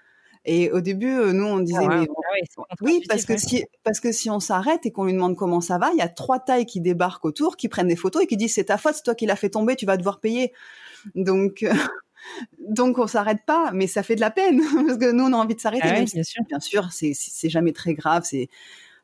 [0.46, 2.06] Et au début, euh, nous, on disait, Ah, mais.
[2.08, 5.36] Ah ouais, oui, parce que si parce que si on s'arrête et qu'on lui demande
[5.36, 8.22] comment ça va, il y a trois tailles qui débarquent autour, qui prennent des photos
[8.22, 10.18] et qui disent c'est ta faute, c'est toi qui l'as fait tomber, tu vas devoir
[10.18, 10.52] payer.
[11.14, 11.72] Donc euh,
[12.58, 15.36] donc on s'arrête pas, mais ça fait de la peine parce que nous on a
[15.36, 15.82] envie de s'arrêter.
[15.86, 16.42] Ah ouais, même si, bien sûr.
[16.48, 18.48] bien sûr, c'est c'est c'est jamais très grave, c'est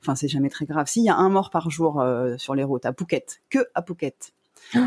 [0.02, 0.86] enfin c'est jamais très grave.
[0.86, 3.82] S'il y a un mort par jour euh, sur les routes à Phuket, que à
[3.82, 4.32] Phuket.
[4.74, 4.80] Wow.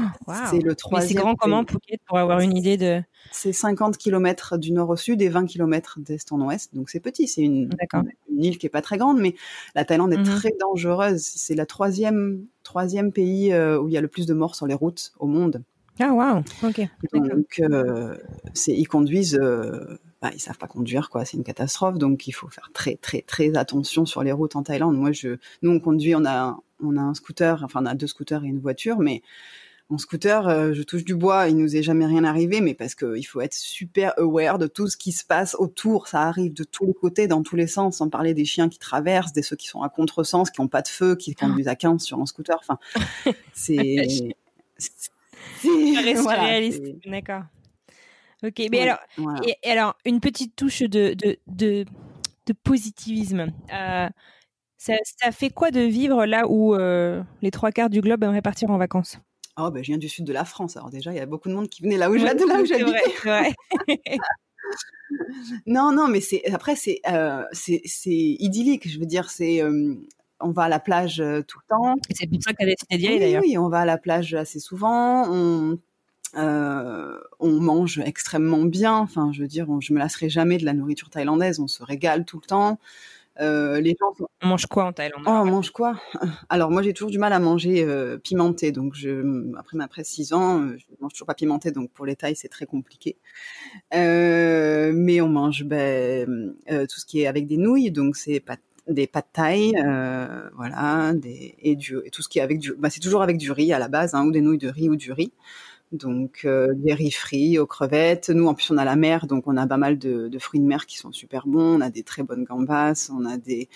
[0.50, 1.22] C'est le Mais c'est troisième.
[1.24, 1.63] grand comment.
[1.65, 3.02] Phuket pour avoir une idée de.
[3.32, 7.00] C'est 50 km du nord au sud et 20 km d'est en ouest, donc c'est
[7.00, 7.28] petit.
[7.28, 7.69] C'est une,
[8.38, 9.36] île qui est pas très grande, mais
[9.76, 10.24] la Thaïlande est Mhm.
[10.26, 11.22] très dangereuse.
[11.22, 14.67] C'est la troisième troisième pays euh, où il y a le plus de morts sur
[14.67, 15.63] les routes au monde.
[16.00, 16.43] Ah waouh.
[16.63, 16.82] Ok.
[17.13, 18.15] Donc euh,
[18.67, 21.25] ils conduisent, euh, bah, ils savent pas conduire quoi.
[21.25, 21.97] C'est une catastrophe.
[21.97, 24.97] Donc il faut faire très très très attention sur les routes en Thaïlande.
[24.97, 28.08] Moi je, nous on conduit, on a on a un scooter, enfin on a deux
[28.08, 29.21] scooters et une voiture, mais
[29.91, 32.93] en scooter, euh, je touche du bois, il nous est jamais rien arrivé, mais parce
[32.93, 36.08] qu'il faut être super aware de tout ce qui se passe autour.
[36.08, 38.77] Ça arrive de tous les côtés, dans tous les sens, sans parler des chiens qui
[38.77, 41.75] traversent, des ceux qui sont à contresens, qui n'ont pas de feu, qui conduisent à
[41.75, 42.60] 15 sur un scooter.
[42.62, 42.77] Enfin,
[43.53, 44.05] c'est...
[44.77, 45.10] c'est-
[46.21, 46.84] voilà, réaliste.
[47.08, 47.41] D'accord.
[48.43, 48.62] Ok.
[48.71, 49.41] Mais alors, voilà.
[49.45, 51.86] et, et alors, une petite touche de, de, de,
[52.45, 53.52] de positivisme.
[53.73, 54.08] Euh,
[54.78, 58.41] ça, ça fait quoi de vivre là où euh, les trois quarts du globe aimeraient
[58.41, 59.19] partir en vacances?
[59.58, 61.49] Oh, ben, je viens du sud de la France, alors déjà, il y a beaucoup
[61.49, 62.63] de monde qui venait là où Ouais, là où.
[65.65, 68.88] Non, non, mais c'est après c'est euh, c'est idyllique.
[68.88, 69.95] Je veux dire, c'est euh,
[70.39, 71.95] on va à la plage euh, tout le temps.
[72.12, 73.41] C'est pour ça que tu as décidé d'y aller Oui, d'ailleurs.
[73.43, 75.25] oui, on va à la plage assez souvent.
[75.30, 75.80] On
[76.36, 78.96] euh, on mange extrêmement bien.
[78.96, 81.60] Enfin, je veux dire, on- je me lasserai jamais de la nourriture thaïlandaise.
[81.60, 82.80] On se régale tout le temps.
[83.42, 84.13] Euh, les gens
[84.44, 85.24] On mange quoi en Thaïlande?
[85.26, 86.00] Oh, on mange quoi?
[86.50, 90.34] Alors moi j'ai toujours du mal à manger euh, pimenté, donc je, après après 6
[90.34, 93.18] ans, euh, je mange toujours pas pimenté, donc pour les tailles c'est très compliqué.
[93.94, 98.39] Euh, mais on mange ben, euh, tout ce qui est avec des nouilles, donc c'est
[98.39, 102.60] pas des pâtes thaï, euh, voilà, des, et, du, et tout ce qui est avec
[102.60, 104.70] du, bah, c'est toujours avec du riz à la base, hein, ou des nouilles de
[104.70, 105.32] riz ou du riz.
[105.91, 108.30] Donc euh, des frits aux crevettes.
[108.30, 110.60] Nous en plus on a la mer, donc on a pas mal de, de fruits
[110.60, 111.78] de mer qui sont super bons.
[111.78, 113.69] On a des très bonnes gambas, on a des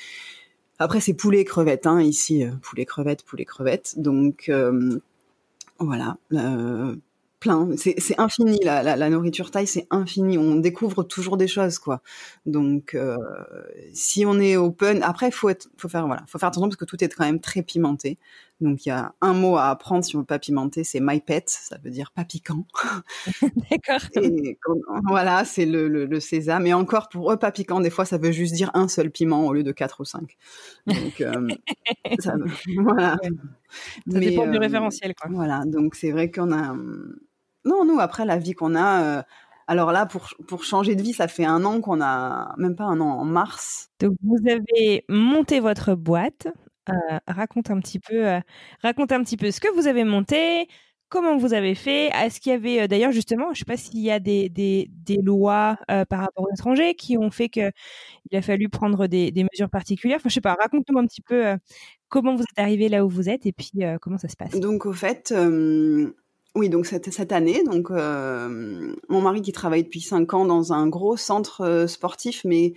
[0.79, 3.95] après c'est poulet et crevettes hein, ici, euh, poulet crevettes, poulet crevettes.
[3.97, 4.99] Donc euh,
[5.79, 6.17] Voilà.
[6.33, 6.95] Euh,
[7.39, 7.69] plein.
[7.77, 10.37] C'est infini, la, la, la, nourriture thaï, c'est infini.
[10.37, 12.01] On découvre toujours des choses, quoi.
[12.45, 13.17] Donc, euh,
[13.93, 17.03] si on est open, après, faut faut faire, voilà, faut faire attention parce que tout
[17.03, 18.17] est quand même très pimenté.
[18.63, 21.19] Donc, il y a un mot à apprendre si on veut pas pimenter, c'est my
[21.19, 22.65] pet, ça veut dire pas piquant.
[23.69, 23.99] D'accord.
[25.05, 26.65] voilà, c'est le, le, le, sésame.
[26.65, 29.45] Et encore, pour eux, pas piquant, des fois, ça veut juste dire un seul piment
[29.45, 30.37] au lieu de quatre ou cinq.
[30.87, 31.47] Donc, euh,
[32.19, 32.35] ça,
[32.77, 33.17] voilà.
[33.21, 33.29] Ça
[34.05, 35.29] Mais, dépend euh, du référentiel, quoi.
[35.33, 35.63] Voilà.
[35.65, 36.73] Donc, c'est vrai qu'on a,
[37.65, 39.21] non, nous, après, la vie qu'on a, euh,
[39.67, 42.85] alors là, pour, pour changer de vie, ça fait un an qu'on a, même pas
[42.85, 43.89] un an, en mars.
[43.99, 46.47] Donc, vous avez monté votre boîte.
[46.89, 48.39] Euh, raconte un petit peu, euh,
[48.81, 50.67] raconte un petit peu ce que vous avez monté,
[51.07, 52.07] comment vous avez fait.
[52.07, 54.89] Est-ce qu'il y avait, euh, d'ailleurs, justement, je ne sais pas s'il y a des,
[55.23, 57.71] lois par rapport aux étrangers qui ont fait qu'il
[58.33, 60.17] a fallu prendre des, mesures particulières.
[60.17, 61.55] Enfin, je sais pas, raconte-nous un petit peu
[62.09, 64.59] comment vous êtes arrivé là où vous êtes et puis comment ça se passe.
[64.59, 65.33] Donc, au fait,
[66.55, 70.87] oui, donc cette, cette année, donc mon mari qui travaille depuis cinq ans dans un
[70.87, 72.73] gros centre sportif, mais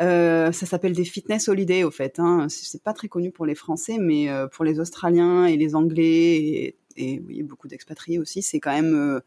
[0.00, 2.18] euh, ça s'appelle des fitness holidays au fait.
[2.18, 2.46] Hein.
[2.48, 6.76] C'est pas très connu pour les Français, mais euh, pour les Australiens et les Anglais
[6.96, 9.20] et, beaucoup d'expatriés aussi, c'est quand même euh,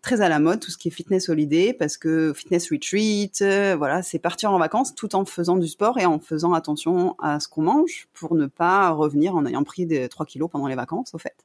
[0.00, 3.44] très à la mode tout ce qui est fitness holiday parce que fitness retreat,
[3.76, 7.38] voilà, c'est partir en vacances tout en faisant du sport et en faisant attention à
[7.38, 10.74] ce qu'on mange pour ne pas revenir en ayant pris des 3 kilos pendant les
[10.74, 11.36] vacances, au fait.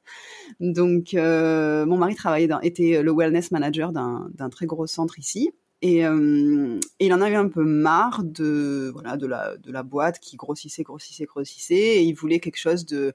[0.60, 5.52] Donc, mon mari travaillait était le wellness manager d'un très gros centre ici.
[5.80, 9.84] Et, euh, et, il en avait un peu marre de voilà de la de la
[9.84, 11.74] boîte qui grossissait grossissait grossissait.
[11.74, 13.14] Et il voulait quelque chose de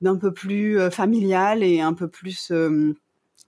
[0.00, 2.94] d'un peu plus euh, familial et un peu plus euh,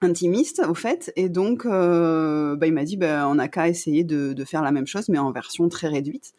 [0.00, 1.12] intimiste au fait.
[1.16, 4.72] Et donc bah, il m'a dit bah, on n'a qu'à essayer de, de, faire la
[4.72, 6.32] même chose mais en version très réduite.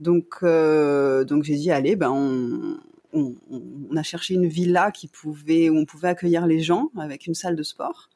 [0.00, 2.78] Donc donc j'ai dit allez ben on,
[3.12, 7.26] on, on, a cherché une villa qui pouvait où on pouvait accueillir les gens avec
[7.26, 8.10] une salle de sport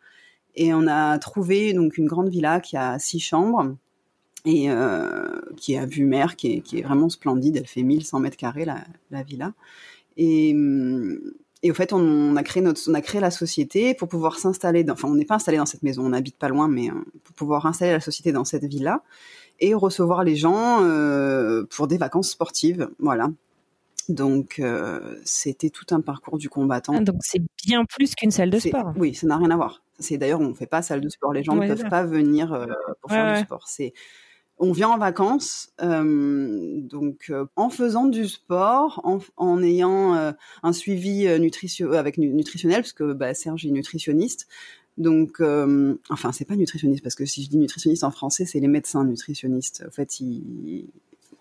[0.56, 3.76] et on a trouvé donc une grande villa qui a six chambres
[4.44, 8.20] et euh, qui a vue mer qui est, qui est vraiment splendide elle fait 1100
[8.20, 9.52] mètres carrés la, la villa
[10.16, 10.54] et
[11.62, 14.38] et au fait, on, on, a créé notre, on a créé la société pour pouvoir
[14.38, 14.84] s'installer.
[14.88, 17.34] Enfin, on n'est pas installé dans cette maison, on n'habite pas loin, mais euh, pour
[17.34, 19.02] pouvoir installer la société dans cette villa
[19.58, 22.88] et recevoir les gens euh, pour des vacances sportives.
[22.98, 23.30] Voilà.
[24.08, 26.94] Donc, euh, c'était tout un parcours du combattant.
[26.96, 28.92] Ah, donc, c'est bien plus qu'une salle de sport.
[28.96, 29.82] Oui, ça n'a rien à voir.
[29.98, 31.32] C'est d'ailleurs, on fait pas salle de sport.
[31.32, 32.66] Les gens ouais, ne peuvent pas venir euh,
[33.00, 33.38] pour ouais, faire ouais.
[33.38, 33.66] du sport.
[33.66, 33.92] C'est
[34.58, 40.32] on vient en vacances, euh, donc euh, en faisant du sport, en, en ayant euh,
[40.62, 44.48] un suivi nutrition avec nutritionnel, parce que bah, Serge est nutritionniste.
[44.96, 45.42] Donc,
[46.08, 49.04] enfin, c'est pas nutritionniste parce que si je dis nutritionniste en français, c'est les médecins
[49.04, 49.84] nutritionnistes.
[49.86, 50.88] En fait, ils,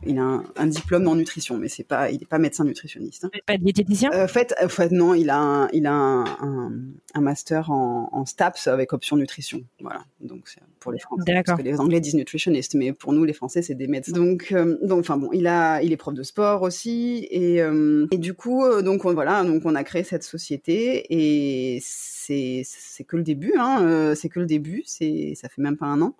[0.05, 3.25] il a un, un, diplôme en nutrition, mais c'est pas, il n'est pas médecin nutritionniste.
[3.25, 3.29] Hein.
[3.45, 4.11] Pas diététicien?
[4.13, 6.71] Euh, fait, en fait, non, il a un, il a un,
[7.13, 9.63] un master en, en, STAPS avec option nutrition.
[9.81, 11.43] Voilà, donc c'est pour les Français.
[11.45, 14.13] Parce que les Anglais disent nutritionniste, mais pour nous, les Français, c'est des médecins.
[14.13, 18.07] Donc, euh, donc, enfin bon, il a, il est prof de sport aussi, et, euh,
[18.11, 22.61] et du coup, euh, donc on, voilà, donc on a créé cette société, et c'est,
[22.65, 25.87] c'est que le début, hein, euh, c'est que le début, c'est, ça fait même pas
[25.87, 26.15] un an.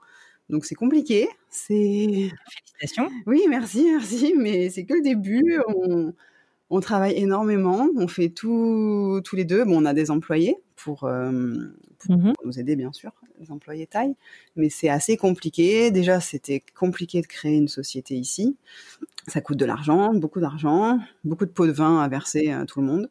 [0.50, 1.28] Donc c'est compliqué.
[1.50, 2.30] C'est
[2.78, 3.10] félicitations.
[3.26, 4.34] Oui, merci, merci.
[4.38, 5.60] Mais c'est que le début.
[5.68, 6.14] On,
[6.70, 7.88] on, travaille énormément.
[7.96, 9.66] On fait tout tous les deux.
[9.66, 11.56] Bon, on a des employés pour, euh,
[12.00, 12.34] pour, mmh.
[12.34, 14.16] pour nous aider, bien sûr, les employés taille.
[14.56, 15.90] Mais c'est assez compliqué.
[15.90, 18.56] Déjà, c'était compliqué de créer une société ici.
[19.28, 22.82] Ça coûte de l'argent, beaucoup d'argent, beaucoup de pots de vin à verser à tout
[22.82, 23.10] le monde.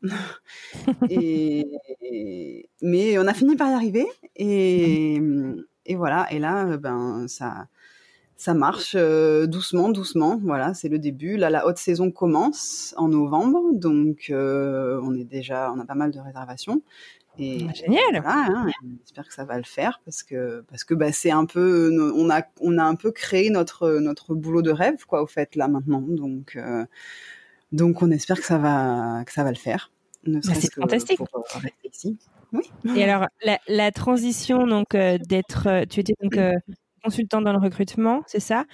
[1.10, 1.66] et,
[2.02, 4.06] et, mais on a fini par y arriver.
[4.36, 6.26] Et mmh et voilà.
[6.32, 7.68] Et là, ben ça,
[8.36, 10.38] ça marche euh, doucement, doucement.
[10.42, 11.36] Voilà, c'est le début.
[11.36, 15.94] Là, la haute saison commence en novembre, donc euh, on est déjà, on a pas
[15.94, 16.82] mal de réservations.
[17.38, 18.22] Et ah, génial.
[18.22, 18.70] Voilà, hein,
[19.00, 22.30] j'espère que ça va le faire parce que parce que bah c'est un peu, on
[22.30, 25.66] a on a un peu créé notre notre boulot de rêve quoi au fait là
[25.66, 26.00] maintenant.
[26.00, 26.84] Donc euh,
[27.72, 29.90] donc on espère que ça va que ça va le faire.
[30.26, 31.18] Bah, c'est fantastique.
[31.18, 31.44] Pour
[31.84, 32.18] ici.
[32.54, 32.96] Oui.
[32.96, 36.54] Et alors, la, la transition, donc, euh, d'être, euh, tu étais donc euh,
[37.02, 38.64] consultant dans le recrutement, c'est ça?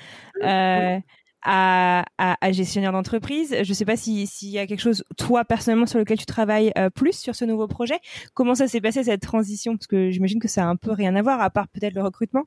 [0.43, 0.99] Euh,
[1.43, 3.57] à, à, à, gestionnaire d'entreprise.
[3.63, 6.27] Je ne sais pas s'il si y a quelque chose, toi, personnellement, sur lequel tu
[6.27, 7.99] travailles plus sur ce nouveau projet.
[8.35, 9.77] Comment ça s'est passé, cette transition?
[9.79, 12.03] Parce que j'imagine que ça a un peu rien à voir, à part peut-être le
[12.03, 12.45] recrutement.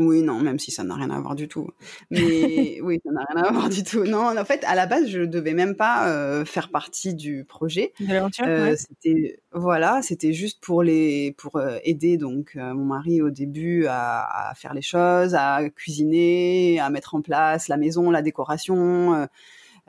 [0.00, 1.68] Oui, non, même si ça n'a rien à voir du tout.
[2.10, 4.04] Mais oui, ça n'a rien à voir du tout.
[4.04, 7.92] Non, en fait, à la base, je devais même pas euh, faire partie du projet.
[7.98, 8.44] De l'aventure.
[8.46, 8.76] Euh, ouais.
[8.76, 13.86] C'était voilà, c'était juste pour les pour euh, aider donc euh, mon mari au début
[13.86, 19.28] à, à, faire les choses, à cuisiner, à mettre en place la maison, la décoration.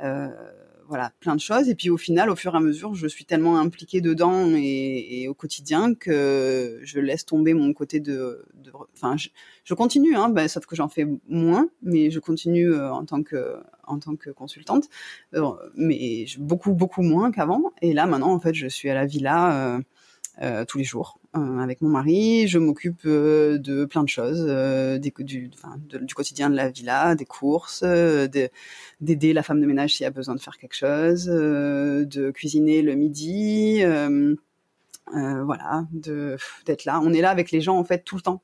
[0.03, 0.29] Euh,
[0.89, 1.69] voilà, plein de choses.
[1.69, 5.27] Et puis au final, au fur et à mesure, je suis tellement impliquée dedans et,
[5.29, 8.45] au quotidien que je laisse tomber mon côté de,
[8.93, 9.15] enfin,
[9.63, 13.57] je, continue, hein, bah, sauf que j'en fais moins, mais je continue en tant que
[13.85, 14.89] en tant que consultante,
[15.75, 17.71] mais beaucoup beaucoup moins qu'avant.
[17.81, 19.79] Et là, maintenant, en fait, je suis à la villa
[20.41, 22.47] euh, tous les jours euh, avec mon mari.
[22.47, 25.51] Je m'occupe euh, de plein de choses, des, du,
[26.01, 30.35] du quotidien de la villa, des courses, d'aider la femme de ménage s'il a besoin
[30.35, 33.83] de faire quelque chose, de cuisiner le midi,
[35.11, 35.85] voilà,
[36.65, 37.01] d'être là.
[37.03, 38.41] On est là avec les gens en fait tout le temps.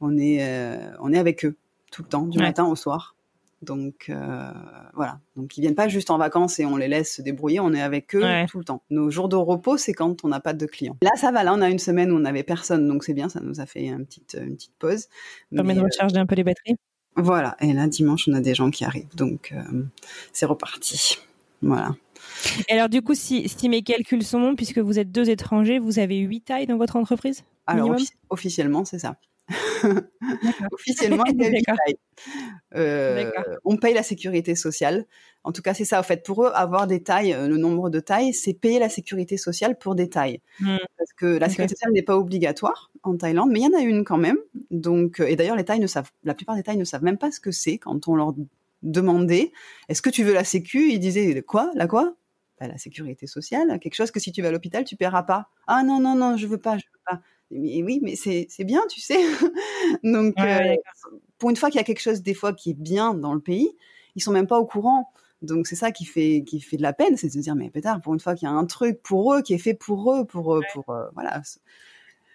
[0.00, 1.56] On est on est avec eux
[1.90, 3.14] tout le temps, du matin au soir.
[3.62, 4.50] Donc euh,
[4.94, 7.72] voilà, donc ils viennent pas juste en vacances et on les laisse se débrouiller, on
[7.72, 8.82] est avec eux tout le temps.
[8.90, 10.96] Nos jours de repos, c'est quand on n'a pas de clients.
[11.00, 13.28] Là, ça va, là on a une semaine où on n'avait personne, donc c'est bien,
[13.28, 15.06] ça nous a fait une petite, une petite pause.
[15.54, 16.74] Permet de euh, recharger un peu les batteries.
[17.14, 19.84] Voilà, et là dimanche on a des gens qui arrivent, donc euh,
[20.32, 21.18] c'est reparti.
[21.60, 21.94] Voilà.
[22.68, 25.78] Et alors du coup, si, si mes calculs sont bons, puisque vous êtes deux étrangers,
[25.78, 27.94] vous avez huit tailles dans votre entreprise Alors
[28.28, 29.16] officiellement, c'est ça.
[30.72, 31.74] Officiellement, il y a
[32.76, 33.30] euh,
[33.64, 35.06] on paye la sécurité sociale.
[35.44, 35.98] En tout cas, c'est ça.
[35.98, 38.88] En fait, pour eux, avoir des tailles, euh, le nombre de tailles, c'est payer la
[38.88, 40.40] sécurité sociale pour des tailles.
[40.60, 40.76] Hmm.
[40.96, 43.82] Parce que la sécurité sociale n'est pas obligatoire en Thaïlande, mais il y en a
[43.82, 44.38] une quand même.
[44.70, 47.18] Donc, euh, et d'ailleurs, les tailles ne savent, la plupart des tailles ne savent même
[47.18, 48.34] pas ce que c'est quand on leur
[48.82, 49.52] demandait
[49.88, 50.90] est-ce que tu veux la sécu?
[50.90, 51.70] Ils disaient quoi?
[51.74, 52.14] La quoi?
[52.60, 55.48] Bah, La sécurité sociale, quelque chose que si tu vas à l'hôpital, tu paieras pas.
[55.66, 57.20] Ah non, non, non, je veux pas, je veux pas
[57.52, 59.20] mais oui, mais c'est bien, tu sais.
[60.02, 60.76] Donc, euh,
[61.38, 63.40] pour une fois qu'il y a quelque chose des fois qui est bien dans le
[63.40, 63.70] pays,
[64.16, 65.10] ils sont même pas au courant.
[65.42, 67.68] Donc c'est ça qui fait qui fait de la peine, c'est de se dire mais
[67.68, 70.14] peut-être pour une fois qu'il y a un truc pour eux qui est fait pour
[70.14, 71.42] eux, pour pour euh, voilà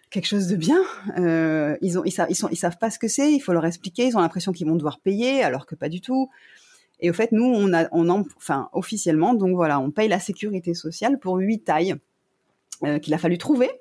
[0.09, 0.81] quelque chose de bien.
[1.17, 3.53] Euh, ils ont ils savent ils sont ils savent pas ce que c'est, il faut
[3.53, 6.29] leur expliquer, ils ont l'impression qu'ils vont devoir payer alors que pas du tout.
[6.99, 10.73] Et au fait nous on a on enfin officiellement donc voilà on paye la sécurité
[10.73, 11.95] sociale pour huit tailles
[13.01, 13.71] qu'il a fallu trouver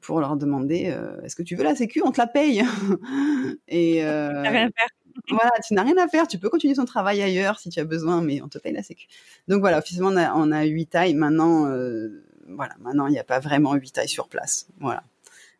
[0.00, 2.02] pour leur demander euh, est-ce que tu veux la sécu?
[2.04, 2.62] On te la paye.
[3.68, 4.88] et euh, rien à faire.
[5.28, 6.26] voilà, tu n'as rien à faire.
[6.26, 8.82] Tu peux continuer ton travail ailleurs si tu as besoin, mais on te paye la
[8.82, 9.06] sécu.
[9.48, 11.14] Donc voilà, officiellement on a, on a 8 tailles.
[11.14, 14.66] Maintenant, euh, voilà, maintenant il n'y a pas vraiment huit tailles sur place.
[14.80, 15.04] Voilà,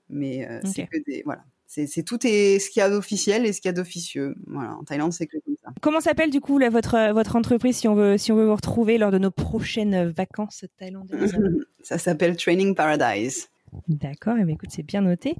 [0.09, 1.45] mais c'est que des voilà.
[1.67, 4.35] C'est tout est ce qu'il y a d'officiel et ce qu'il y a d'officieux.
[4.47, 5.71] Voilà, en Thaïlande, c'est que comme ça.
[5.81, 8.99] Comment s'appelle du coup votre votre entreprise si on veut si on veut vous retrouver
[8.99, 11.35] lors de nos prochaines vacances thaïlandaises?
[11.83, 13.49] Ça s'appelle Training Paradise.
[13.89, 15.35] D'accord, eh ben, écoute, c'est bien noté.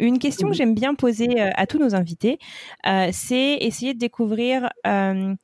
[0.00, 2.38] Une question que j'aime bien poser euh, à tous nos invités,
[2.86, 5.34] euh, c'est essayer de découvrir euh,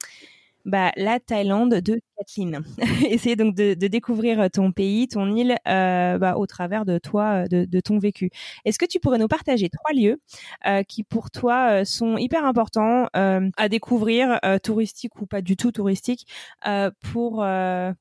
[0.64, 2.62] bah, la Thaïlande de Kathleen.
[3.08, 7.46] Essayer donc de, de, découvrir ton pays, ton île, euh, bah, au travers de toi,
[7.48, 8.30] de, de ton vécu.
[8.64, 10.20] Est-ce que tu pourrais nous partager trois lieux
[10.66, 15.42] euh, qui pour toi euh, sont hyper importants euh, à découvrir, euh, touristiques ou pas
[15.42, 16.26] du tout touristiques,
[17.12, 17.44] pour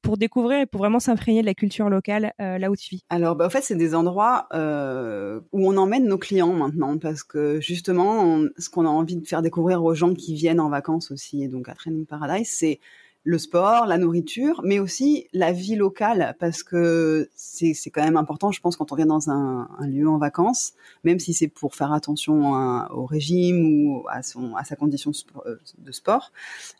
[0.01, 3.03] pour découvrir et pour vraiment s'imprégner de la culture locale là où tu vis?
[3.09, 7.59] Alors, bah, en fait, c'est des endroits où on emmène nos clients maintenant, parce que
[7.59, 11.43] justement, ce qu'on a envie de faire découvrir aux gens qui viennent en vacances aussi,
[11.43, 12.79] et donc à Training Paradise, c'est
[13.25, 18.51] le sport, la nourriture, mais aussi la vie locale, parce que c'est quand même important,
[18.51, 21.93] je pense, quand on vient dans un, lieu en vacances, même si c'est pour faire
[21.93, 22.53] attention
[22.91, 25.11] au régime ou à, son, à sa condition
[25.45, 26.31] euh, de sport,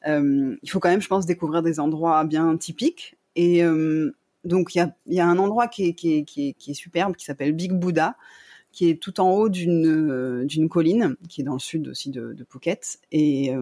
[0.08, 3.16] euh, il faut quand même, je pense, découvrir des endroits bien typiques.
[3.36, 4.14] Et euh,
[4.44, 7.16] donc, il y a, y a, un endroit qui est, qui est, qui est, superbe,
[7.16, 8.18] qui s'appelle Big Buddha,
[8.74, 12.34] qui est tout en haut d'une d'une colline, qui est dans le sud aussi de,
[12.34, 13.00] de Phuket.
[13.14, 13.54] Et,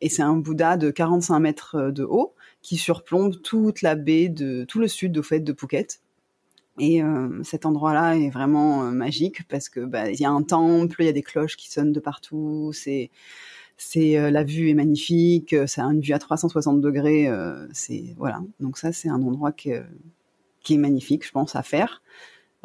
[0.00, 4.28] et c'est un Bouddha de 45 mètres euh, de haut qui surplombe toute la baie
[4.28, 6.00] de tout le sud au fait de Phuket.
[6.80, 10.42] Et euh, cet endroit-là est vraiment euh, magique parce que bah, il y a un
[10.42, 12.70] temple, il y a des cloches qui sonnent de partout.
[12.72, 13.10] C'est
[13.80, 17.30] c'est la vue est magnifique, c'est une vue à 360 degrés.
[17.72, 18.40] c'est voilà.
[18.58, 22.02] Donc ça c'est un endroit qui est magnifique, je pense, à faire.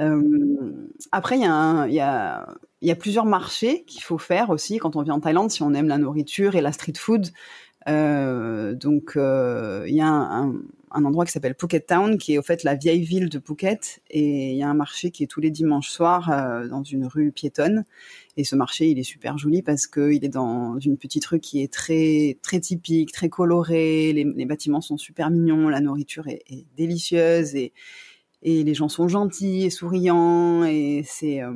[0.02, 2.48] Euh, après, il y, a y, a,
[2.82, 5.74] y a plusieurs marchés qu'il faut faire aussi quand on vient en Thaïlande, si on
[5.74, 7.28] aime la nourriture et la street food.
[7.88, 10.54] Euh, donc, il y a un,
[10.92, 14.02] un, endroit qui s'appelle Phuket Town, qui est au fait la vieille ville de Phuket,
[14.10, 16.30] et il y a un marché qui est tous les dimanches soirs
[16.70, 17.84] dans une rue piétonne.
[18.36, 21.62] Et ce marché, il est super joli parce qu'il est dans une petite rue qui
[21.62, 24.12] est très très typique, très colorée.
[24.14, 27.74] Les, les bâtiments sont super mignons, la nourriture est, est délicieuse et
[28.44, 31.54] et les gens sont gentils et souriants et c'est euh,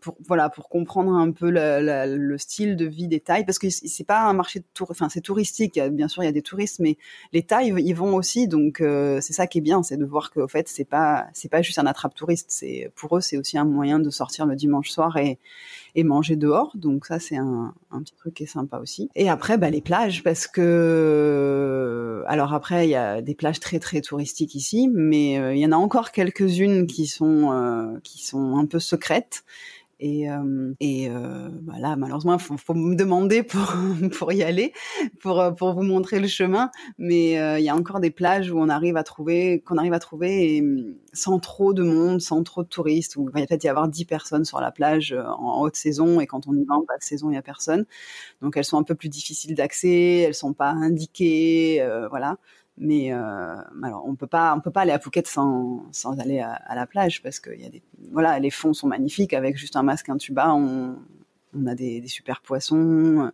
[0.00, 4.04] pour voilà pour comprendre un peu le style de vie des Thaïs parce que c'est
[4.04, 6.80] pas un marché de tour enfin c'est touristique bien sûr il y a des touristes
[6.80, 6.96] mais
[7.32, 10.30] les Thaïs ils vont aussi donc euh, c'est ça qui est bien c'est de voir
[10.30, 13.58] qu'au fait c'est pas c'est pas juste un attrape touriste c'est pour eux c'est aussi
[13.58, 15.38] un moyen de sortir le dimanche soir et
[15.94, 19.10] et manger dehors donc ça c'est un, un petit truc qui est sympa aussi.
[19.14, 23.78] Et après bah les plages parce que alors après il y a des plages très
[23.78, 28.24] très touristiques ici mais euh, il y en a encore quelques-unes qui sont euh, qui
[28.24, 29.44] sont un peu secrètes
[30.00, 33.74] et, euh, et euh, bah malheureusement, faut, faut, me demander pour,
[34.18, 34.72] pour y aller,
[35.20, 36.70] pour, euh, pour vous montrer le chemin.
[36.98, 39.92] Mais euh, il y a encore des plages où on arrive à trouver, qu'on arrive
[39.92, 43.16] à trouver et, mm, sans trop de monde, sans trop de touristes.
[43.16, 46.20] Où il va peut-être y avoir 10 personnes sur la plage euh, en haute saison
[46.20, 47.84] et quand on y va en basse saison, il y a personne.
[48.42, 52.36] Donc elles sont un peu plus difficiles d'accès, elles sont pas indiquées, voilà.
[52.80, 56.40] Mais euh, alors on peut pas on peut pas aller à Phuket sans, sans aller
[56.40, 59.34] à, la plage parce que y a des voilà les fonds sont magnifiques.
[59.34, 60.96] Avec juste un masque un tuba on,
[61.54, 63.30] on a des, des super poissons.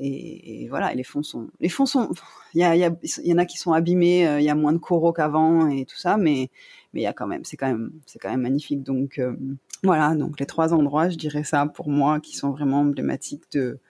[0.00, 2.10] Et, et, voilà et les fonds sont les fonds sont
[2.54, 2.92] il y a y, a,
[3.24, 5.86] y en a qui sont abîmés euh, il y a moins de coraux qu'avant et
[5.86, 6.50] tout ça mais
[6.92, 8.84] mais il y a quand même c'est quand même c'est quand même magnifique.
[8.84, 9.36] Donc euh,
[9.82, 13.80] voilà donc les trois endroits je dirais ça pour moi qui sont vraiment emblématiques de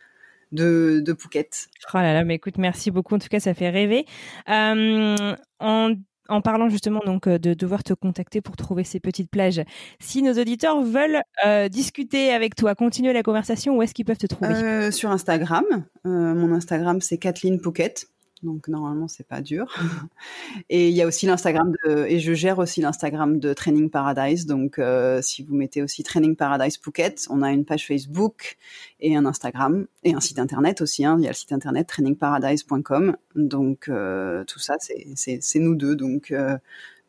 [0.52, 1.68] de, de Phuket.
[1.94, 3.14] Oh là là, mais écoute, merci beaucoup.
[3.14, 4.06] En tout cas, ça fait rêver.
[4.48, 5.94] Euh, en
[6.28, 9.62] en parlant justement donc euh, de devoir te contacter pour trouver ces petites plages,
[9.98, 14.18] si nos auditeurs veulent euh, discuter avec toi, continuer la conversation, où est-ce qu'ils peuvent
[14.18, 14.54] te trouver?
[14.54, 15.64] Euh, Sur Instagram.
[16.06, 18.06] Euh, mon Instagram, c'est Kathleen Phuket.
[18.42, 19.66] Donc normalement c'est pas dur.
[20.68, 24.46] et il y a aussi l'Instagram de et je gère aussi l'Instagram de Training Paradise.
[24.46, 28.56] Donc euh, si vous mettez aussi Training Paradise Phuket, on a une page Facebook
[29.00, 31.04] et un Instagram et un site internet aussi.
[31.04, 31.16] Hein.
[31.18, 33.16] Il y a le site internet trainingparadise.com.
[33.34, 35.96] Donc euh, tout ça c'est nous deux.
[35.96, 36.56] Donc euh,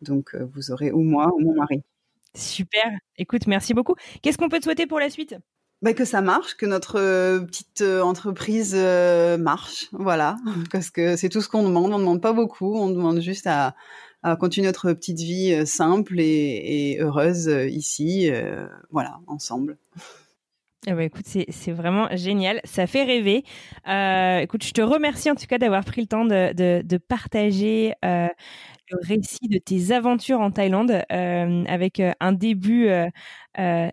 [0.01, 1.83] donc vous aurez ou moi ou mon mari.
[2.35, 2.91] Super.
[3.17, 3.95] Écoute, merci beaucoup.
[4.21, 5.35] Qu'est-ce qu'on peut te souhaiter pour la suite?
[5.81, 10.35] Bah, que ça marche, que notre euh, petite euh, entreprise euh, marche, voilà,
[10.71, 11.93] parce que c'est tout ce qu'on demande.
[11.93, 13.75] On demande pas beaucoup, on demande juste à,
[14.39, 19.77] continuer notre petite vie euh, simple et, heureuse euh, ici, euh, voilà, ensemble.
[20.87, 23.43] Eh ben, écoute, c'est vraiment génial, ça fait rêver.
[24.43, 27.93] écoute, je te remercie en tout cas d'avoir pris le temps de partager
[28.91, 33.09] le récit de tes aventures en Thaïlande euh, avec euh, un début euh,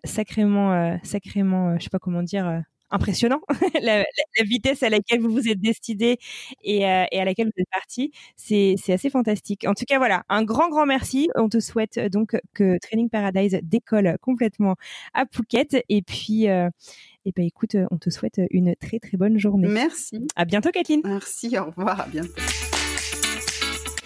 [0.03, 3.41] sacrément, sacrément, je sais pas comment dire, impressionnant.
[3.81, 4.05] la, la,
[4.37, 6.17] la, vitesse à laquelle vous vous êtes décidé
[6.63, 9.65] et, et à laquelle vous êtes parti, c'est assez fantastique.
[9.67, 11.29] En tout cas, voilà, un grand, grand merci.
[11.35, 14.75] On te souhaite donc que Training Paradise décolle complètement
[15.13, 16.45] à Phuket et puis.
[16.45, 19.67] et ben écoute, on te souhaite une très très bonne journée.
[19.67, 20.27] Merci.
[20.37, 21.01] À bientôt, Kathleen.
[21.03, 21.57] Merci.
[21.57, 21.99] Au revoir.
[22.01, 22.31] À bientôt.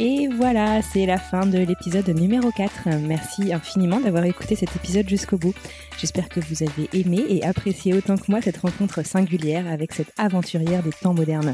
[0.04, 2.90] Et voilà, c'est la fin de l'épisode numéro 4.
[3.08, 5.54] Merci infiniment d'avoir écouté cet épisode jusqu'au bout.
[6.00, 10.12] J'espère que vous avez aimé et apprécié autant que moi cette rencontre singulière avec cette
[10.18, 11.54] aventurière des temps modernes.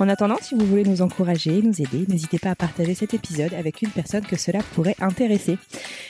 [0.00, 3.54] En attendant, si vous voulez nous encourager, nous aider, n'hésitez pas à partager cet épisode
[3.54, 5.56] avec une personne que cela pourrait intéresser.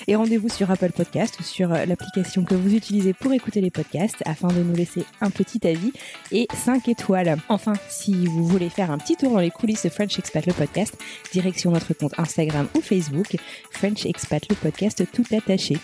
[0.07, 4.23] Et rendez-vous sur Apple Podcast ou sur l'application que vous utilisez pour écouter les podcasts
[4.25, 5.93] afin de nous laisser un petit avis
[6.33, 7.37] et 5 étoiles.
[7.51, 10.55] Enfin, si vous voulez faire un petit tour dans les coulisses de French Expat le
[10.55, 10.97] podcast,
[11.35, 13.37] direction notre compte Instagram ou Facebook,
[13.71, 15.77] French Expat le podcast tout attaché.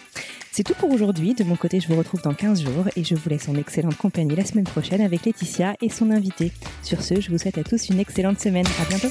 [0.52, 1.34] C'est tout pour aujourd'hui.
[1.34, 3.96] De mon côté, je vous retrouve dans 15 jours et je vous laisse en excellente
[3.96, 6.52] compagnie la semaine prochaine avec Laetitia et son invité.
[6.82, 8.66] Sur ce, je vous souhaite à tous une excellente semaine.
[8.80, 9.10] À bientôt.